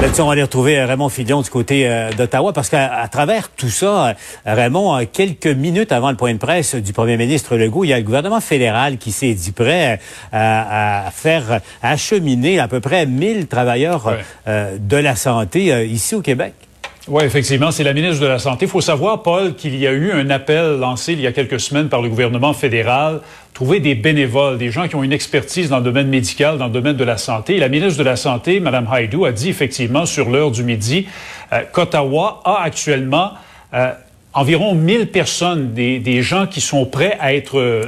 Là-dessus, 0.00 0.22
on 0.22 0.26
va 0.26 0.32
aller 0.32 0.42
retrouver 0.42 0.78
euh, 0.78 0.86
Raymond 0.86 1.10
Fillon 1.10 1.42
du 1.42 1.50
côté 1.50 1.86
euh, 1.86 2.10
d'Ottawa 2.12 2.54
parce 2.54 2.70
qu'à 2.70 3.06
travers 3.12 3.50
tout 3.50 3.68
ça, 3.68 4.08
euh, 4.08 4.14
Raymond, 4.46 5.04
quelques 5.12 5.46
minutes 5.46 5.92
avant 5.92 6.10
le 6.10 6.16
point 6.16 6.32
de 6.32 6.38
presse 6.38 6.74
du 6.74 6.94
premier 6.94 7.18
ministre 7.18 7.54
Legault, 7.58 7.84
il 7.84 7.88
y 7.88 7.92
a 7.92 7.98
le 7.98 8.04
gouvernement 8.04 8.40
fédéral 8.40 8.96
qui 8.96 9.12
s'est 9.12 9.34
dit 9.34 9.52
prêt 9.52 10.00
à, 10.32 11.10
faire 11.12 11.60
acheminer 11.82 12.60
à 12.60 12.66
peu 12.66 12.80
près 12.80 13.04
1000 13.04 13.46
travailleurs 13.46 14.16
de 14.46 14.96
la 14.96 15.16
santé 15.16 15.86
ici 15.86 16.14
au 16.14 16.22
Québec. 16.22 16.54
Oui, 17.10 17.24
effectivement, 17.24 17.72
c'est 17.72 17.82
la 17.82 17.92
ministre 17.92 18.22
de 18.22 18.28
la 18.28 18.38
Santé. 18.38 18.66
Il 18.66 18.68
faut 18.70 18.80
savoir, 18.80 19.24
Paul, 19.24 19.56
qu'il 19.56 19.74
y 19.74 19.84
a 19.84 19.90
eu 19.90 20.12
un 20.12 20.30
appel 20.30 20.78
lancé 20.78 21.12
il 21.12 21.20
y 21.20 21.26
a 21.26 21.32
quelques 21.32 21.58
semaines 21.58 21.88
par 21.88 22.02
le 22.02 22.08
gouvernement 22.08 22.52
fédéral, 22.52 23.20
trouver 23.52 23.80
des 23.80 23.96
bénévoles, 23.96 24.58
des 24.58 24.70
gens 24.70 24.86
qui 24.86 24.94
ont 24.94 25.02
une 25.02 25.12
expertise 25.12 25.70
dans 25.70 25.78
le 25.78 25.82
domaine 25.82 26.06
médical, 26.06 26.56
dans 26.56 26.66
le 26.66 26.72
domaine 26.72 26.94
de 26.94 27.02
la 27.02 27.16
santé. 27.16 27.58
La 27.58 27.68
ministre 27.68 27.98
de 27.98 28.04
la 28.04 28.14
Santé, 28.14 28.60
Mme 28.60 28.86
Haïdou, 28.88 29.24
a 29.24 29.32
dit 29.32 29.48
effectivement 29.48 30.06
sur 30.06 30.30
l'heure 30.30 30.52
du 30.52 30.62
midi 30.62 31.08
euh, 31.52 31.62
qu'Ottawa 31.72 32.42
a 32.44 32.62
actuellement 32.62 33.32
euh, 33.74 33.90
environ 34.32 34.76
1000 34.76 35.08
personnes, 35.08 35.74
des, 35.74 35.98
des, 35.98 36.22
gens 36.22 36.46
qui 36.46 36.60
sont 36.60 36.86
prêts 36.86 37.16
à 37.18 37.34
être 37.34 37.58
euh, 37.58 37.86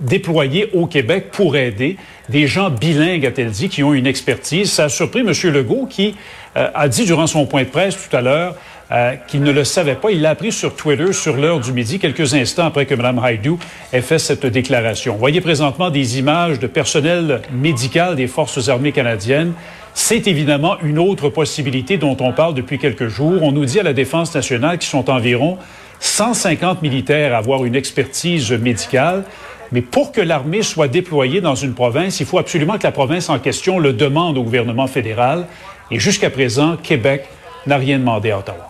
déployés 0.00 0.68
au 0.74 0.86
Québec 0.86 1.30
pour 1.30 1.56
aider, 1.56 1.96
des 2.28 2.48
gens 2.48 2.70
bilingues, 2.70 3.24
a-t-elle 3.24 3.50
dit, 3.50 3.68
qui 3.68 3.84
ont 3.84 3.94
une 3.94 4.08
expertise. 4.08 4.72
Ça 4.72 4.84
a 4.84 4.88
surpris 4.88 5.20
M. 5.20 5.32
Legault 5.52 5.86
qui 5.88 6.16
euh, 6.58 6.70
a 6.74 6.88
dit 6.88 7.04
durant 7.04 7.26
son 7.26 7.46
point 7.46 7.62
de 7.62 7.68
presse 7.68 7.96
tout 7.96 8.16
à 8.16 8.20
l'heure 8.20 8.56
euh, 8.90 9.14
qu'il 9.28 9.42
ne 9.42 9.52
le 9.52 9.62
savait 9.62 9.94
pas. 9.94 10.10
Il 10.10 10.22
l'a 10.22 10.30
appris 10.30 10.50
sur 10.50 10.74
Twitter 10.74 11.12
sur 11.12 11.36
l'heure 11.36 11.60
du 11.60 11.72
midi, 11.72 12.00
quelques 12.00 12.34
instants 12.34 12.66
après 12.66 12.84
que 12.84 12.94
Mme 12.94 13.20
Haïdou 13.20 13.58
ait 13.92 14.00
fait 14.00 14.18
cette 14.18 14.44
déclaration. 14.44 15.16
Voyez 15.16 15.40
présentement 15.40 15.90
des 15.90 16.18
images 16.18 16.58
de 16.58 16.66
personnel 16.66 17.42
médical 17.52 18.16
des 18.16 18.26
Forces 18.26 18.68
armées 18.68 18.92
canadiennes. 18.92 19.52
C'est 19.94 20.26
évidemment 20.26 20.80
une 20.82 20.98
autre 20.98 21.28
possibilité 21.28 21.96
dont 21.96 22.16
on 22.20 22.32
parle 22.32 22.54
depuis 22.54 22.78
quelques 22.78 23.08
jours. 23.08 23.42
On 23.42 23.52
nous 23.52 23.64
dit 23.64 23.78
à 23.78 23.84
la 23.84 23.92
Défense 23.92 24.34
nationale 24.34 24.78
qu'ils 24.78 24.88
sont 24.88 25.10
environ 25.10 25.58
150 26.00 26.82
militaires 26.82 27.34
à 27.34 27.38
avoir 27.38 27.64
une 27.64 27.76
expertise 27.76 28.50
médicale. 28.52 29.24
Mais 29.70 29.82
pour 29.82 30.12
que 30.12 30.20
l'armée 30.20 30.62
soit 30.62 30.88
déployée 30.88 31.40
dans 31.40 31.54
une 31.54 31.74
province, 31.74 32.20
il 32.20 32.26
faut 32.26 32.38
absolument 32.38 32.78
que 32.78 32.84
la 32.84 32.92
province 32.92 33.28
en 33.28 33.38
question 33.38 33.78
le 33.78 33.92
demande 33.92 34.38
au 34.38 34.42
gouvernement 34.42 34.86
fédéral. 34.86 35.46
Et 35.90 35.98
jusqu'à 35.98 36.30
présent, 36.30 36.76
Québec 36.76 37.24
n'a 37.66 37.76
rien 37.76 37.98
demandé 37.98 38.30
à 38.30 38.38
Ottawa 38.38 38.68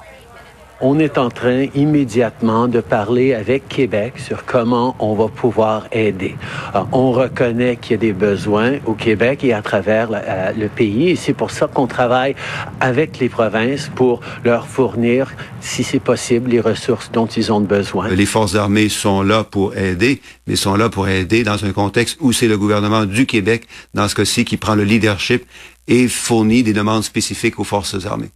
on 0.80 0.98
est 0.98 1.18
en 1.18 1.28
train 1.28 1.66
immédiatement 1.74 2.68
de 2.68 2.80
parler 2.80 3.34
avec 3.34 3.68
Québec 3.68 4.14
sur 4.16 4.44
comment 4.44 4.94
on 5.00 5.14
va 5.14 5.28
pouvoir 5.28 5.88
aider. 5.90 6.36
on 6.92 7.10
reconnaît 7.10 7.76
qu'il 7.76 7.92
y 7.92 7.94
a 7.94 7.98
des 7.98 8.12
besoins 8.12 8.74
au 8.86 8.94
Québec 8.94 9.42
et 9.42 9.52
à 9.52 9.62
travers 9.62 10.08
euh, 10.12 10.52
le 10.56 10.68
pays 10.68 11.10
et 11.10 11.16
c'est 11.16 11.32
pour 11.32 11.50
ça 11.50 11.66
qu'on 11.66 11.86
travaille 11.86 12.36
avec 12.80 13.18
les 13.18 13.28
provinces 13.28 13.90
pour 13.94 14.20
leur 14.44 14.66
fournir, 14.66 15.32
si 15.60 15.82
c'est 15.82 15.98
possible, 15.98 16.50
les 16.50 16.60
ressources 16.60 17.10
dont 17.10 17.26
ils 17.26 17.52
ont 17.52 17.60
besoin. 17.60 18.08
Les 18.08 18.26
forces 18.26 18.54
armées 18.54 18.88
sont 18.88 19.22
là 19.22 19.42
pour 19.42 19.76
aider, 19.76 20.20
mais 20.46 20.56
sont 20.56 20.76
là 20.76 20.88
pour 20.88 21.08
aider 21.08 21.42
dans 21.42 21.64
un 21.64 21.72
contexte 21.72 22.18
où 22.20 22.32
c'est 22.32 22.48
le 22.48 22.56
gouvernement 22.56 23.04
du 23.04 23.26
Québec, 23.26 23.66
dans 23.94 24.06
ce 24.08 24.14
cas-ci, 24.14 24.44
qui 24.44 24.56
prend 24.56 24.74
le 24.74 24.84
leadership 24.84 25.44
et 25.88 26.06
fournit 26.06 26.62
des 26.62 26.72
demandes 26.72 27.02
spécifiques 27.02 27.58
aux 27.58 27.64
forces 27.64 28.06
armées. 28.06 28.30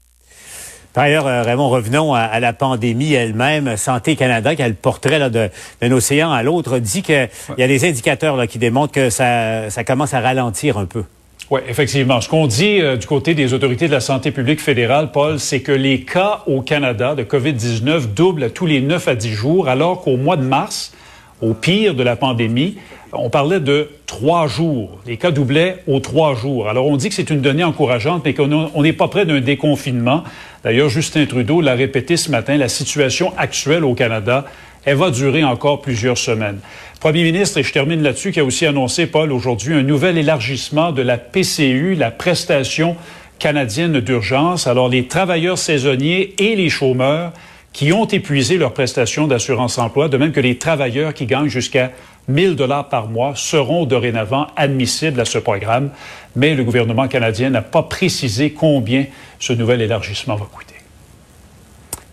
Par 0.93 1.05
ailleurs, 1.05 1.27
euh, 1.27 1.43
Raymond, 1.43 1.71
revenons 1.71 2.13
à, 2.13 2.39
la 2.39 2.53
pandémie 2.53 3.15
elle-même. 3.15 3.77
Santé 3.79 4.15
Canada, 4.15 4.55
qui 4.55 4.63
a 4.63 4.69
le 4.69 4.75
portrait 4.75 5.31
d'un 5.31 5.93
océan 5.93 6.33
à 6.33 6.43
l'autre, 6.43 6.79
dit 6.79 7.03
qu'il 7.03 7.29
y 7.57 7.63
a 7.63 7.69
des 7.69 7.89
indicateurs 7.89 8.37
là, 8.37 8.47
qui 8.47 8.59
démontrent 8.59 8.93
que 8.93 9.09
ça, 9.09 9.71
ça 9.71 9.85
commence 9.85 10.13
à 10.13 10.21
ralentir 10.21 10.77
un 10.77 10.85
peu. 10.85 11.05
Oui, 11.51 11.61
effectivement. 11.69 12.21
Ce 12.21 12.29
qu'on 12.29 12.47
dit 12.47 12.81
euh, 12.81 12.97
du 12.97 13.07
côté 13.07 13.35
des 13.35 13.53
autorités 13.53 13.87
de 13.87 13.93
la 13.93 14.01
santé 14.01 14.31
publique 14.31 14.61
fédérale, 14.61 15.13
Paul, 15.13 15.41
c'est 15.41 15.61
que 15.61 15.73
les 15.73 16.03
cas 16.03 16.43
au 16.47 16.61
Canada 16.61 17.15
de 17.15 17.23
COVID-19 17.23 18.15
doublent 18.15 18.45
à 18.45 18.51
tous 18.51 18.67
les 18.67 18.81
9 18.81 19.09
à 19.09 19.15
10 19.15 19.33
jours, 19.33 19.69
alors 19.69 20.03
qu'au 20.03 20.17
mois 20.17 20.37
de 20.37 20.45
mars, 20.45 20.93
au 21.41 21.55
pire 21.55 21.95
de 21.95 22.03
la 22.03 22.17
pandémie, 22.17 22.79
on 23.13 23.31
parlait 23.31 23.61
de 23.61 23.91
trois 24.07 24.47
jours. 24.47 24.99
Les 25.07 25.17
cas 25.17 25.31
doublaient 25.31 25.83
aux 25.87 26.01
trois 26.01 26.35
jours. 26.35 26.69
Alors, 26.69 26.87
on 26.87 26.97
dit 26.97 27.09
que 27.09 27.15
c'est 27.15 27.31
une 27.31 27.41
donnée 27.41 27.65
encourageante, 27.65 28.23
mais 28.25 28.35
qu'on 28.35 28.83
n'est 28.83 28.93
pas 28.93 29.09
près 29.09 29.27
d'un 29.27 29.41
déconfinement. 29.41 30.25
D'ailleurs, 30.65 30.89
Justin 30.89 31.27
Trudeau 31.27 31.61
l'a 31.61 31.75
répété 31.75 32.17
ce 32.17 32.31
matin, 32.31 32.57
la 32.57 32.69
situation 32.69 33.33
actuelle 33.37 33.85
au 33.85 33.95
Canada, 33.95 34.47
elle 34.85 34.97
va 34.97 35.11
durer 35.11 35.45
encore 35.45 35.83
plusieurs 35.83 36.19
semaines. 36.19 36.59
Premier 37.01 37.23
ministre, 37.23 37.59
et 37.59 37.63
je 37.63 37.73
termine 37.73 38.03
là-dessus, 38.03 38.33
qui 38.33 38.41
a 38.41 38.45
aussi 38.45 38.67
annoncé, 38.67 39.07
Paul, 39.07 39.33
aujourd'hui, 39.33 39.75
un 39.75 39.83
nouvel 39.83 40.19
élargissement 40.19 40.93
de 40.93 41.03
la 41.03 41.19
PCU, 41.19 41.95
la 41.95 42.11
prestation 42.11 42.97
canadienne 43.39 44.01
d'urgence. 44.01 44.67
Alors, 44.67 44.89
les 44.89 45.07
travailleurs 45.07 45.59
saisonniers 45.59 46.35
et 46.39 46.57
les 46.57 46.69
chômeurs 46.69 47.33
qui 47.73 47.93
ont 47.93 48.05
épuisé 48.05 48.59
leur 48.59 48.75
prestation 48.75 49.27
d'assurance-emploi, 49.27 50.09
de 50.09 50.17
même 50.17 50.33
que 50.33 50.41
les 50.41 50.59
travailleurs 50.59 51.15
qui 51.15 51.27
gagnent 51.27 51.49
jusqu'à 51.49 51.91
1000 52.29 52.57
dollars 52.57 52.89
par 52.89 53.09
mois 53.09 53.33
seront 53.35 53.87
dorénavant 53.87 54.47
admissibles 54.57 55.21
à 55.21 55.25
ce 55.25 55.39
programme, 55.39 55.91
mais 56.37 56.55
le 56.55 56.65
gouvernement 56.65 57.09
canadien 57.09 57.51
n'a 57.51 57.63
pas 57.63 57.83
précisé 57.83 58.53
combien 58.53 59.07
ce 59.39 59.53
nouvel 59.53 59.81
élargissement 59.81 60.37
va 60.37 60.47
coûter. 60.47 60.75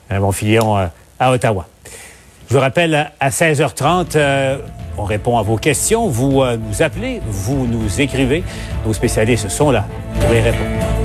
Un 0.09 0.19
bon 0.19 0.31
filion 0.31 0.77
euh, 0.77 0.87
à 1.19 1.31
Ottawa. 1.31 1.67
Je 2.49 2.55
vous 2.55 2.61
rappelle, 2.61 3.11
à 3.19 3.29
16h30, 3.29 4.13
euh, 4.15 4.57
on 4.97 5.03
répond 5.03 5.37
à 5.37 5.43
vos 5.43 5.57
questions. 5.57 6.07
Vous 6.07 6.41
euh, 6.41 6.57
nous 6.57 6.81
appelez, 6.81 7.21
vous 7.27 7.67
nous 7.67 8.01
écrivez. 8.01 8.43
Nos 8.85 8.93
spécialistes 8.93 9.49
sont 9.49 9.69
là 9.69 9.85
pour 10.19 10.33
y 10.33 10.39
répondre. 10.39 10.98